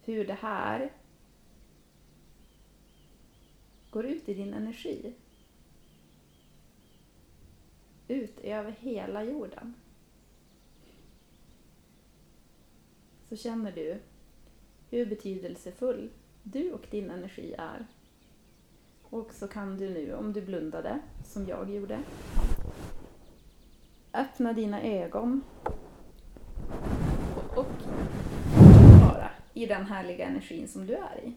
hur 0.05 0.27
det 0.27 0.35
här 0.35 0.93
går 3.91 4.07
ut 4.07 4.29
i 4.29 4.35
din 4.35 4.55
energi. 4.55 5.13
Ut 8.09 8.41
över 8.41 8.71
hela 8.71 9.25
jorden. 9.25 9.75
Så 13.29 13.37
känner 13.37 13.73
du 13.73 13.99
hur 14.91 15.07
betydelsefull 15.07 16.11
du 16.43 16.73
och 16.73 16.87
din 16.91 17.11
energi 17.11 17.55
är. 17.59 17.87
Och 19.03 19.33
så 19.35 19.49
kan 19.49 19.77
du 19.77 19.91
nu, 19.91 20.15
om 20.15 20.33
du 20.33 20.43
blundade, 20.43 21.01
som 21.25 21.47
jag 21.47 21.71
gjorde, 21.71 22.03
öppna 24.13 24.53
dina 24.53 24.83
ögon 24.83 25.43
och 27.57 27.67
i 29.55 29.67
den 29.67 29.87
härliga 29.87 30.27
energin 30.27 30.69
som 30.69 30.87
du 30.87 30.95
är 30.95 31.21
i. 31.25 31.33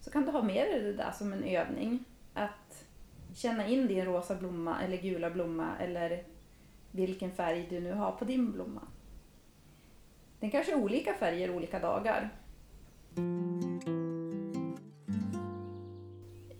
Så 0.00 0.10
kan 0.10 0.24
du 0.24 0.30
ha 0.30 0.42
med 0.42 0.66
dig 0.66 0.80
det 0.80 0.92
där 0.92 1.10
som 1.10 1.32
en 1.32 1.44
övning. 1.44 2.04
Att 2.34 2.84
känna 3.34 3.66
in 3.66 3.86
din 3.86 4.04
rosa 4.04 4.34
blomma 4.34 4.82
eller 4.82 4.96
gula 4.96 5.30
blomma 5.30 5.68
eller 5.80 6.24
vilken 6.90 7.30
färg 7.30 7.66
du 7.70 7.80
nu 7.80 7.92
har 7.92 8.12
på 8.12 8.24
din 8.24 8.52
blomma. 8.52 8.82
Den 10.40 10.50
kanske 10.50 10.72
är 10.72 10.76
olika 10.76 11.14
färger 11.14 11.56
olika 11.56 11.78
dagar. 11.78 12.30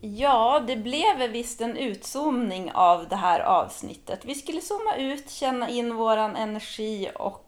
Ja, 0.01 0.65
det 0.67 0.77
blev 0.77 1.31
visst 1.31 1.61
en 1.61 1.77
utzoomning 1.77 2.73
av 2.73 3.09
det 3.09 3.17
här 3.17 3.41
avsnittet. 3.41 4.25
Vi 4.25 4.35
skulle 4.35 4.61
zooma 4.61 4.97
ut, 4.97 5.31
känna 5.31 5.69
in 5.69 5.95
våran 5.95 6.37
energi 6.37 7.11
och 7.15 7.44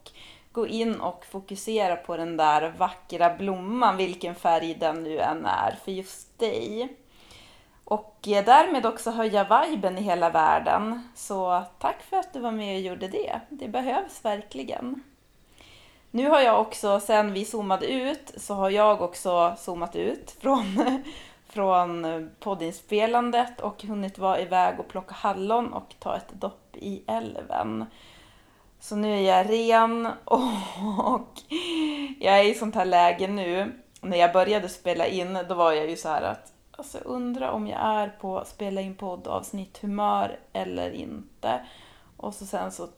gå 0.57 0.67
in 0.67 1.01
och 1.01 1.25
fokusera 1.25 1.97
på 1.97 2.17
den 2.17 2.37
där 2.37 2.75
vackra 2.79 3.37
blomman, 3.37 3.97
vilken 3.97 4.35
färg 4.35 4.75
den 4.75 5.03
nu 5.03 5.19
än 5.19 5.47
är 5.47 5.79
för 5.85 5.93
just 5.93 6.39
dig. 6.39 6.97
Och 7.85 8.29
eh, 8.29 8.45
därmed 8.45 8.87
också 8.87 9.11
höja 9.11 9.65
viben 9.67 9.99
i 9.99 10.01
hela 10.01 10.31
världen. 10.31 11.09
Så 11.15 11.63
tack 11.79 12.03
för 12.03 12.17
att 12.17 12.33
du 12.33 12.41
var 12.41 12.51
med 12.51 12.75
och 12.75 12.81
gjorde 12.81 13.09
det. 13.09 13.41
Det 13.49 13.69
behövs 13.69 14.25
verkligen. 14.25 15.03
Nu 16.11 16.29
har 16.29 16.41
jag 16.41 16.61
också, 16.61 17.01
sen 17.01 17.33
vi 17.33 17.45
zoomade 17.45 17.87
ut, 17.87 18.33
så 18.37 18.55
har 18.55 18.71
jag 18.71 19.03
också 19.03 19.55
zoomat 19.59 19.97
ut 19.97 20.31
från, 20.41 20.65
från 21.49 22.31
poddinspelandet 22.41 23.61
och 23.61 23.83
hunnit 23.83 24.19
vara 24.19 24.41
iväg 24.41 24.81
och 24.81 24.89
plocka 24.89 25.15
hallon 25.15 25.73
och 25.73 25.95
ta 25.99 26.17
ett 26.17 26.33
dopp 26.33 26.77
i 26.77 27.03
älven. 27.07 27.87
Så 28.87 28.97
nu 28.97 29.15
är 29.17 29.21
jag 29.21 29.51
ren 29.51 30.07
och 30.25 31.41
jag 32.21 32.39
är 32.39 32.45
i 32.45 32.55
sånt 32.55 32.75
här 32.75 32.85
läge 32.85 33.29
nu. 33.29 33.73
När 34.01 34.17
jag 34.17 34.33
började 34.33 34.69
spela 34.69 35.07
in, 35.07 35.39
då 35.49 35.55
var 35.55 35.73
jag 35.73 35.91
ju 35.91 35.97
så 35.97 36.09
här 36.09 36.23
att 36.23 36.53
alltså 36.71 36.99
undra 36.99 37.53
om 37.53 37.67
jag 37.67 37.81
är 37.81 38.09
på 38.09 38.45
spela 38.47 38.81
in 38.81 38.95
poddavsnitt 38.95 39.79
humör 39.79 40.39
eller 40.53 40.91
inte. 40.91 41.67
Och 42.17 42.35
så 42.35 42.47
sen 42.47 42.73
så, 42.73 42.89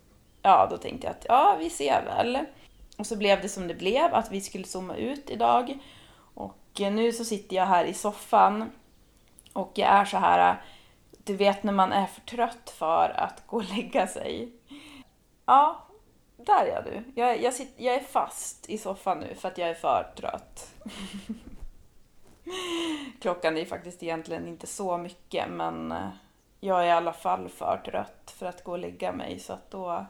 ja 0.43 0.67
då 0.71 0.77
tänkte 0.77 1.07
jag 1.07 1.17
att 1.17 1.27
ja, 1.29 1.57
vi 1.59 1.71
ser 1.71 2.05
väl. 2.05 2.39
Och 2.99 3.07
så 3.07 3.17
blev 3.17 3.43
det 3.43 3.49
som 3.49 3.69
det 3.69 3.75
blev, 3.75 4.15
att 4.15 4.33
vi 4.33 4.41
skulle 4.41 4.65
zooma 4.65 4.97
ut 4.97 5.31
idag. 5.31 5.79
Och 6.35 6.81
nu 6.81 7.13
så 7.13 7.25
sitter 7.25 7.57
jag 7.57 7.67
här 7.67 7.85
i 7.85 7.95
soffan 7.95 8.71
och 9.53 9.73
jag 9.75 9.89
är 9.89 10.05
så 10.05 10.17
här, 10.17 10.63
du 11.11 11.37
vet 11.37 11.63
när 11.63 11.73
man 11.73 11.93
är 11.93 12.07
för 12.07 12.21
trött 12.21 12.75
för 12.79 13.15
att 13.17 13.47
gå 13.47 13.57
och 13.57 13.77
lägga 13.77 14.07
sig. 14.07 14.58
Ja, 15.49 15.87
där 16.37 16.67
är 16.67 16.83
du. 16.83 17.21
Jag, 17.21 17.43
jag, 17.43 17.55
sitter, 17.55 17.85
jag 17.85 17.95
är 17.95 18.01
fast 18.01 18.71
i 18.71 18.79
soffan 18.79 19.21
nu 19.21 19.35
för 19.35 19.49
att 19.49 19.59
jag 19.59 19.69
är 19.69 19.75
för 19.75 20.13
trött. 20.17 20.75
Klockan 23.21 23.57
är 23.57 23.65
faktiskt 23.65 24.03
egentligen 24.03 24.49
inte 24.49 24.67
så 24.67 24.99
mycket 24.99 25.51
men 25.51 25.93
eh, 25.93 26.09
jag 26.61 26.83
är 26.83 26.87
i 26.87 26.91
alla 26.91 27.13
fall 27.13 27.49
för 27.49 27.81
trött 27.85 28.35
för 28.39 28.47
att 28.47 28.65
gå 28.65 28.73
och 28.73 28.79
lägga 28.79 29.13
mig 29.13 29.39
så 29.39 29.53
att 29.53 29.71
då, 29.71 30.07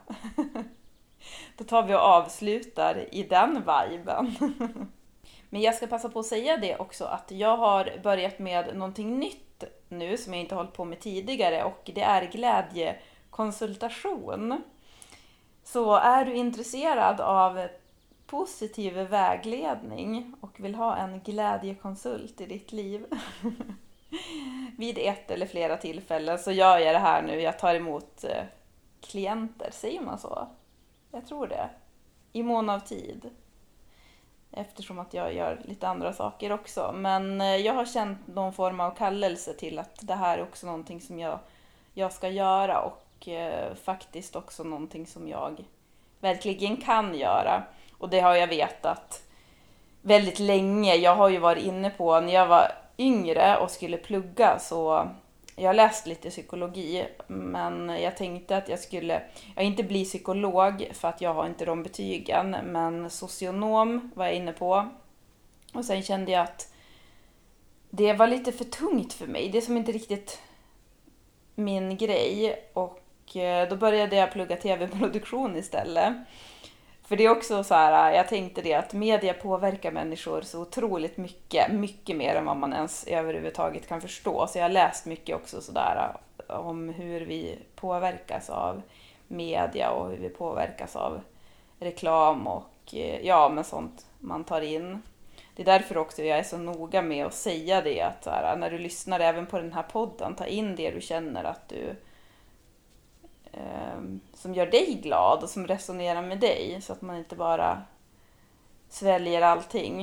då 1.57 1.63
tar 1.63 1.83
vi 1.83 1.93
och 1.93 1.99
avslutar 1.99 3.15
i 3.15 3.23
den 3.23 3.63
viben. 3.89 4.35
Men 5.49 5.61
jag 5.61 5.75
ska 5.75 5.87
passa 5.87 6.09
på 6.09 6.19
att 6.19 6.25
säga 6.25 6.57
det 6.57 6.77
också 6.77 7.05
att 7.05 7.31
jag 7.31 7.57
har 7.57 7.99
börjat 8.03 8.39
med 8.39 8.75
någonting 8.75 9.19
nytt 9.19 9.63
nu 9.87 10.17
som 10.17 10.33
jag 10.33 10.41
inte 10.41 10.55
hållit 10.55 10.73
på 10.73 10.85
med 10.85 10.99
tidigare 10.99 11.63
och 11.63 11.91
det 11.95 12.01
är 12.01 12.31
glädjekonsultation. 12.31 14.61
Så 15.71 15.95
är 15.95 16.25
du 16.25 16.35
intresserad 16.35 17.21
av 17.21 17.67
positiv 18.25 18.93
vägledning 18.93 20.35
och 20.41 20.59
vill 20.59 20.75
ha 20.75 20.95
en 20.95 21.19
glädjekonsult 21.19 22.41
i 22.41 22.45
ditt 22.45 22.71
liv 22.71 23.05
vid 24.77 24.97
ett 24.97 25.31
eller 25.31 25.45
flera 25.45 25.77
tillfällen 25.77 26.39
så 26.39 26.51
gör 26.51 26.77
jag 26.77 26.95
det 26.95 26.99
här 26.99 27.21
nu. 27.21 27.41
Jag 27.41 27.59
tar 27.59 27.75
emot 27.75 28.23
eh, 28.23 28.43
klienter, 29.01 29.69
säger 29.71 30.01
man 30.01 30.19
så? 30.19 30.47
Jag 31.11 31.27
tror 31.27 31.47
det. 31.47 31.69
I 32.33 32.43
mån 32.43 32.69
av 32.69 32.79
tid. 32.79 33.29
Eftersom 34.51 34.99
att 34.99 35.13
jag 35.13 35.33
gör 35.33 35.61
lite 35.65 35.87
andra 35.87 36.13
saker 36.13 36.51
också. 36.51 36.91
Men 36.95 37.41
eh, 37.41 37.55
jag 37.55 37.73
har 37.73 37.85
känt 37.85 38.27
någon 38.27 38.53
form 38.53 38.79
av 38.79 38.91
kallelse 38.91 39.53
till 39.53 39.79
att 39.79 39.99
det 40.01 40.15
här 40.15 40.37
är 40.37 40.43
också 40.43 40.65
någonting 40.65 41.01
som 41.01 41.19
jag, 41.19 41.39
jag 41.93 42.13
ska 42.13 42.29
göra 42.29 42.81
och 42.81 43.05
och 43.19 43.27
eh, 43.27 43.75
faktiskt 43.75 44.35
också 44.35 44.63
någonting 44.63 45.07
som 45.07 45.27
jag 45.27 45.63
verkligen 46.19 46.77
kan 46.77 47.17
göra. 47.17 47.63
Och 47.97 48.09
det 48.09 48.19
har 48.19 48.35
jag 48.35 48.47
vetat 48.47 49.23
väldigt 50.01 50.39
länge. 50.39 50.95
Jag 50.95 51.15
har 51.15 51.29
ju 51.29 51.37
varit 51.37 51.63
inne 51.63 51.89
på, 51.89 52.19
när 52.19 52.33
jag 52.33 52.47
var 52.47 52.71
yngre 52.97 53.57
och 53.57 53.71
skulle 53.71 53.97
plugga 53.97 54.59
så 54.59 55.09
jag 55.55 55.69
har 55.69 55.73
läst 55.73 56.07
lite 56.07 56.29
psykologi, 56.29 57.05
men 57.27 57.89
jag 57.89 58.17
tänkte 58.17 58.57
att 58.57 58.69
jag 58.69 58.79
skulle, 58.79 59.21
jag 59.55 59.65
inte 59.65 59.83
bli 59.83 60.05
psykolog 60.05 60.89
för 60.93 61.07
att 61.07 61.21
jag 61.21 61.33
har 61.33 61.45
inte 61.45 61.65
de 61.65 61.83
betygen, 61.83 62.51
men 62.51 63.09
socionom 63.09 64.11
var 64.15 64.25
jag 64.25 64.35
inne 64.35 64.53
på. 64.53 64.89
Och 65.73 65.85
sen 65.85 66.03
kände 66.03 66.31
jag 66.31 66.41
att 66.41 66.73
det 67.89 68.13
var 68.13 68.27
lite 68.27 68.51
för 68.51 68.65
tungt 68.65 69.13
för 69.13 69.27
mig. 69.27 69.49
Det 69.49 69.57
är 69.57 69.61
som 69.61 69.77
inte 69.77 69.91
riktigt 69.91 70.39
min 71.55 71.97
grej. 71.97 72.69
Och 72.73 72.98
Eh, 73.35 73.69
då 73.69 73.75
började 73.75 74.15
jag 74.15 74.31
plugga 74.31 74.55
tv-produktion 74.55 75.55
istället. 75.55 76.13
För 77.03 77.15
det 77.15 77.25
är 77.25 77.29
också 77.29 77.63
så 77.63 77.73
här, 77.73 78.11
eh, 78.11 78.17
jag 78.17 78.27
tänkte 78.27 78.61
det 78.61 78.73
att 78.73 78.93
media 78.93 79.33
påverkar 79.33 79.91
människor 79.91 80.41
så 80.41 80.61
otroligt 80.61 81.17
mycket, 81.17 81.71
mycket 81.71 82.15
mer 82.15 82.35
än 82.35 82.45
vad 82.45 82.57
man 82.57 82.73
ens 82.73 83.07
överhuvudtaget 83.07 83.87
kan 83.87 84.01
förstå. 84.01 84.47
Så 84.47 84.57
jag 84.57 84.63
har 84.63 84.69
läst 84.69 85.05
mycket 85.05 85.35
också 85.35 85.61
sådär 85.61 86.11
eh, 86.49 86.55
om 86.55 86.89
hur 86.89 87.21
vi 87.21 87.59
påverkas 87.75 88.49
av 88.49 88.81
media 89.27 89.91
och 89.91 90.09
hur 90.09 90.17
vi 90.17 90.29
påverkas 90.29 90.95
av 90.95 91.21
reklam 91.79 92.47
och 92.47 92.93
ja, 93.21 93.49
men 93.49 93.63
sånt 93.63 94.05
man 94.19 94.43
tar 94.43 94.61
in. 94.61 95.01
Det 95.55 95.63
är 95.63 95.65
därför 95.65 95.97
också 95.97 96.23
jag 96.23 96.39
är 96.39 96.43
så 96.43 96.57
noga 96.57 97.01
med 97.01 97.25
att 97.25 97.33
säga 97.33 97.81
det 97.81 98.01
att 98.01 98.25
här, 98.25 98.55
när 98.57 98.69
du 98.69 98.77
lyssnar 98.77 99.19
även 99.19 99.45
på 99.45 99.57
den 99.57 99.73
här 99.73 99.83
podden, 99.83 100.35
ta 100.35 100.45
in 100.45 100.75
det 100.75 100.91
du 100.91 101.01
känner 101.01 101.43
att 101.43 101.69
du 101.69 101.75
eh, 101.75 101.95
Ehm, 103.53 104.19
som 104.33 104.53
gör 104.53 104.65
dig 104.65 104.93
glad 105.03 105.43
och 105.43 105.49
som 105.49 105.67
resonerar 105.67 106.21
med 106.21 106.39
dig 106.39 106.81
så 106.81 106.93
att 106.93 107.01
man 107.01 107.17
inte 107.17 107.35
bara 107.35 107.81
sväljer 108.89 109.41
allting. 109.41 110.01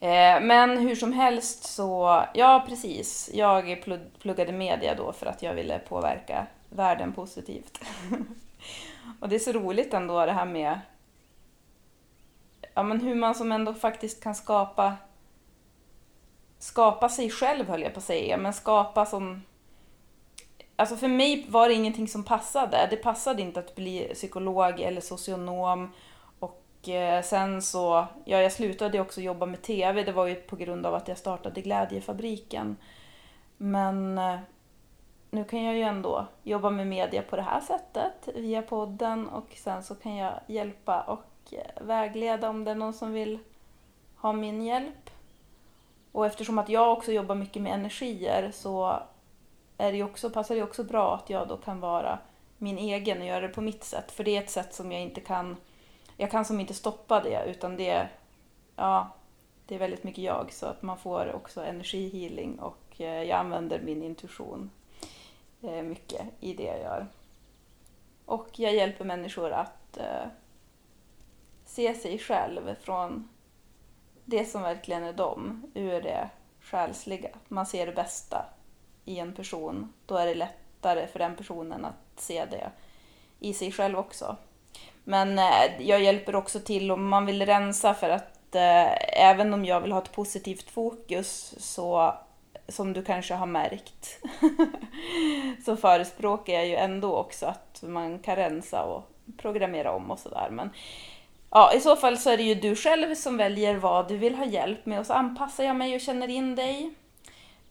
Eh, 0.00 0.40
men 0.40 0.78
hur 0.78 0.94
som 0.94 1.12
helst 1.12 1.64
så, 1.64 2.24
ja 2.34 2.64
precis, 2.68 3.30
jag 3.34 3.84
pluggade 4.18 4.52
media 4.52 4.94
då 4.94 5.12
för 5.12 5.26
att 5.26 5.42
jag 5.42 5.54
ville 5.54 5.78
påverka 5.78 6.46
världen 6.70 7.12
positivt. 7.12 7.78
och 9.20 9.28
det 9.28 9.34
är 9.34 9.38
så 9.38 9.52
roligt 9.52 9.94
ändå 9.94 10.26
det 10.26 10.32
här 10.32 10.46
med 10.46 10.80
ja, 12.74 12.82
men 12.82 13.00
hur 13.00 13.14
man 13.14 13.34
som 13.34 13.52
ändå 13.52 13.74
faktiskt 13.74 14.22
kan 14.22 14.34
skapa 14.34 14.96
skapa 16.58 17.08
sig 17.08 17.30
själv 17.30 17.68
höll 17.68 17.82
jag 17.82 17.92
på 17.92 17.98
att 17.98 18.04
säga, 18.04 18.36
men 18.36 18.52
skapa 18.52 19.06
som... 19.06 19.42
Alltså 20.76 20.96
för 20.96 21.08
mig 21.08 21.46
var 21.48 21.68
det 21.68 21.74
ingenting 21.74 22.08
som 22.08 22.24
passade. 22.24 22.86
Det 22.90 22.96
passade 22.96 23.42
inte 23.42 23.60
att 23.60 23.74
bli 23.74 24.10
psykolog 24.14 24.80
eller 24.80 25.00
socionom. 25.00 25.92
Och 26.38 26.88
eh, 26.88 27.22
sen 27.22 27.62
så, 27.62 28.06
ja 28.24 28.42
jag 28.42 28.52
slutade 28.52 29.00
också 29.00 29.20
jobba 29.20 29.46
med 29.46 29.62
TV, 29.62 30.02
det 30.02 30.12
var 30.12 30.26
ju 30.26 30.34
på 30.34 30.56
grund 30.56 30.86
av 30.86 30.94
att 30.94 31.08
jag 31.08 31.18
startade 31.18 31.60
Glädjefabriken. 31.60 32.76
Men 33.56 34.18
eh, 34.18 34.38
nu 35.30 35.44
kan 35.44 35.62
jag 35.62 35.74
ju 35.74 35.82
ändå 35.82 36.26
jobba 36.42 36.70
med 36.70 36.86
media 36.86 37.22
på 37.22 37.36
det 37.36 37.42
här 37.42 37.60
sättet 37.60 38.28
via 38.34 38.62
podden 38.62 39.28
och 39.28 39.48
sen 39.56 39.82
så 39.82 39.94
kan 39.94 40.16
jag 40.16 40.32
hjälpa 40.46 41.00
och 41.02 41.54
eh, 41.54 41.84
vägleda 41.84 42.48
om 42.48 42.64
det 42.64 42.70
är 42.70 42.74
någon 42.74 42.92
som 42.92 43.12
vill 43.12 43.38
ha 44.16 44.32
min 44.32 44.62
hjälp. 44.62 45.10
Och 46.12 46.26
eftersom 46.26 46.58
att 46.58 46.68
jag 46.68 46.92
också 46.92 47.12
jobbar 47.12 47.34
mycket 47.34 47.62
med 47.62 47.74
energier 47.74 48.50
så 48.54 49.02
är 49.78 49.92
det 49.92 50.02
också, 50.02 50.30
passar 50.30 50.54
det 50.54 50.62
också 50.62 50.84
bra 50.84 51.14
att 51.14 51.30
jag 51.30 51.48
då 51.48 51.56
kan 51.56 51.80
vara 51.80 52.18
min 52.58 52.78
egen 52.78 53.20
och 53.20 53.26
göra 53.26 53.40
det 53.40 53.48
på 53.48 53.60
mitt 53.60 53.84
sätt. 53.84 54.12
För 54.12 54.24
det 54.24 54.36
är 54.36 54.42
ett 54.42 54.50
sätt 54.50 54.74
som 54.74 54.92
jag 54.92 55.00
inte 55.00 55.20
kan, 55.20 55.56
jag 56.16 56.30
kan 56.30 56.44
som 56.44 56.60
inte 56.60 56.74
stoppa 56.74 57.20
det 57.20 57.44
utan 57.46 57.76
det, 57.76 58.08
ja, 58.76 59.10
det 59.66 59.74
är 59.74 59.78
väldigt 59.78 60.04
mycket 60.04 60.24
jag 60.24 60.52
så 60.52 60.66
att 60.66 60.82
man 60.82 60.98
får 60.98 61.32
också 61.34 61.64
energihealing 61.64 62.58
och 62.58 63.00
eh, 63.00 63.22
jag 63.22 63.38
använder 63.38 63.80
min 63.80 64.02
intuition 64.02 64.70
eh, 65.62 65.82
mycket 65.82 66.22
i 66.40 66.54
det 66.54 66.64
jag 66.64 66.80
gör. 66.80 67.06
Och 68.24 68.48
jag 68.58 68.74
hjälper 68.74 69.04
människor 69.04 69.50
att 69.50 69.96
eh, 69.96 70.26
se 71.64 71.94
sig 71.94 72.18
själv 72.18 72.74
från 72.80 73.28
det 74.24 74.44
som 74.44 74.62
verkligen 74.62 75.04
är 75.04 75.12
dem, 75.12 75.70
ur 75.74 76.02
det 76.02 76.30
själsliga. 76.60 77.28
Man 77.48 77.66
ser 77.66 77.86
det 77.86 77.92
bästa 77.92 78.46
i 79.04 79.18
en 79.18 79.32
person. 79.32 79.92
Då 80.06 80.16
är 80.16 80.26
det 80.26 80.34
lättare 80.34 81.06
för 81.06 81.18
den 81.18 81.36
personen 81.36 81.84
att 81.84 82.20
se 82.20 82.44
det 82.44 82.70
i 83.40 83.54
sig 83.54 83.72
själv 83.72 83.98
också. 83.98 84.36
Men 85.04 85.38
eh, 85.38 85.64
jag 85.78 86.02
hjälper 86.02 86.34
också 86.34 86.60
till 86.60 86.90
om 86.90 87.08
man 87.08 87.26
vill 87.26 87.46
rensa 87.46 87.94
för 87.94 88.10
att 88.10 88.54
eh, 88.54 89.22
även 89.22 89.54
om 89.54 89.64
jag 89.64 89.80
vill 89.80 89.92
ha 89.92 90.02
ett 90.02 90.12
positivt 90.12 90.70
fokus 90.70 91.54
så 91.58 92.14
som 92.68 92.92
du 92.92 93.04
kanske 93.04 93.34
har 93.34 93.46
märkt 93.46 94.18
så 95.64 95.76
förespråkar 95.76 96.52
jag 96.52 96.66
ju 96.66 96.74
ändå 96.74 97.16
också 97.16 97.46
att 97.46 97.82
man 97.82 98.18
kan 98.18 98.36
rensa 98.36 98.82
och 98.84 99.10
programmera 99.36 99.92
om 99.92 100.10
och 100.10 100.18
sådär. 100.18 100.48
Men 100.50 100.70
ja, 101.50 101.72
i 101.74 101.80
så 101.80 101.96
fall 101.96 102.18
så 102.18 102.30
är 102.30 102.36
det 102.36 102.42
ju 102.42 102.54
du 102.54 102.76
själv 102.76 103.14
som 103.14 103.36
väljer 103.36 103.74
vad 103.74 104.08
du 104.08 104.16
vill 104.16 104.34
ha 104.34 104.44
hjälp 104.44 104.86
med 104.86 105.00
och 105.00 105.06
så 105.06 105.12
anpassar 105.12 105.64
jag 105.64 105.76
mig 105.76 105.94
och 105.94 106.00
känner 106.00 106.28
in 106.28 106.54
dig. 106.54 106.94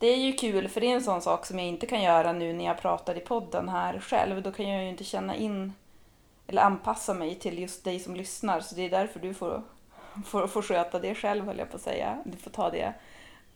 Det 0.04 0.10
är 0.10 0.18
ju 0.18 0.34
kul 0.34 0.68
för 0.68 0.82
det 0.82 0.88
är 0.88 0.96
en 0.96 1.04
sån 1.04 1.22
sak 1.22 1.46
som 1.46 1.60
jag 1.60 1.68
inte 1.68 1.86
kan 1.86 2.02
göra 2.02 2.34
nu 2.34 2.54
när 2.54 2.66
jag 2.66 2.82
pratar 2.82 3.18
i 3.18 3.20
podden 3.20 3.70
här 3.70 4.00
själv. 4.00 4.42
Då 4.42 4.52
kan 4.52 4.70
jag 4.70 4.84
ju 4.84 4.90
inte 4.90 5.04
känna 5.04 5.36
in 5.36 5.74
eller 6.48 6.62
anpassa 6.62 7.14
mig 7.14 7.36
till 7.36 7.60
just 7.60 7.84
dig 7.84 8.00
som 8.00 8.16
lyssnar 8.16 8.60
så 8.60 8.76
det 8.76 8.82
är 8.82 8.90
därför 8.90 9.20
du 9.20 9.34
får, 9.34 9.62
får, 10.26 10.48
får 10.48 10.62
sköta 10.62 11.00
det 11.00 11.16
själv 11.16 11.46
höll 11.46 11.58
jag 11.58 11.70
på 11.70 11.76
att 11.76 11.82
säga. 11.82 12.18
Du 12.26 12.38
får 12.38 12.52
ta 12.52 12.70
det 12.70 12.94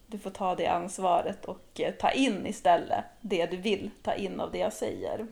du 0.06 0.20
får 0.20 0.30
ta 0.30 0.56
det 0.56 0.68
ansvaret 0.68 1.46
och 1.46 1.80
eh, 1.80 1.94
ta 1.94 2.12
in 2.12 2.46
istället 2.46 3.06
det 3.22 3.46
du 3.46 3.58
vill 3.58 3.92
ta 4.02 4.14
in 4.14 4.40
av 4.40 4.52
det 4.52 4.58
jag 4.58 4.74
säger. 4.74 5.28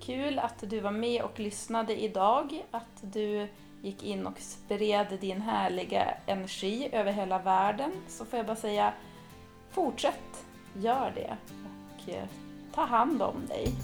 Kul 0.00 0.38
att 0.38 0.70
du 0.70 0.80
var 0.80 0.90
med 0.90 1.22
och 1.22 1.40
lyssnade 1.40 2.02
idag, 2.02 2.62
att 2.70 3.00
du 3.00 3.48
gick 3.82 4.02
in 4.02 4.26
och 4.26 4.38
spred 4.38 5.18
din 5.20 5.40
härliga 5.40 6.14
energi 6.26 6.88
över 6.92 7.12
hela 7.12 7.38
världen. 7.38 7.92
Så 8.08 8.24
får 8.24 8.36
jag 8.36 8.46
bara 8.46 8.56
säga, 8.56 8.92
fortsätt, 9.72 10.44
gör 10.74 11.12
det 11.14 11.36
och 11.94 12.08
eh, 12.12 12.24
ta 12.74 12.84
hand 12.84 13.22
om 13.22 13.46
dig. 13.48 13.74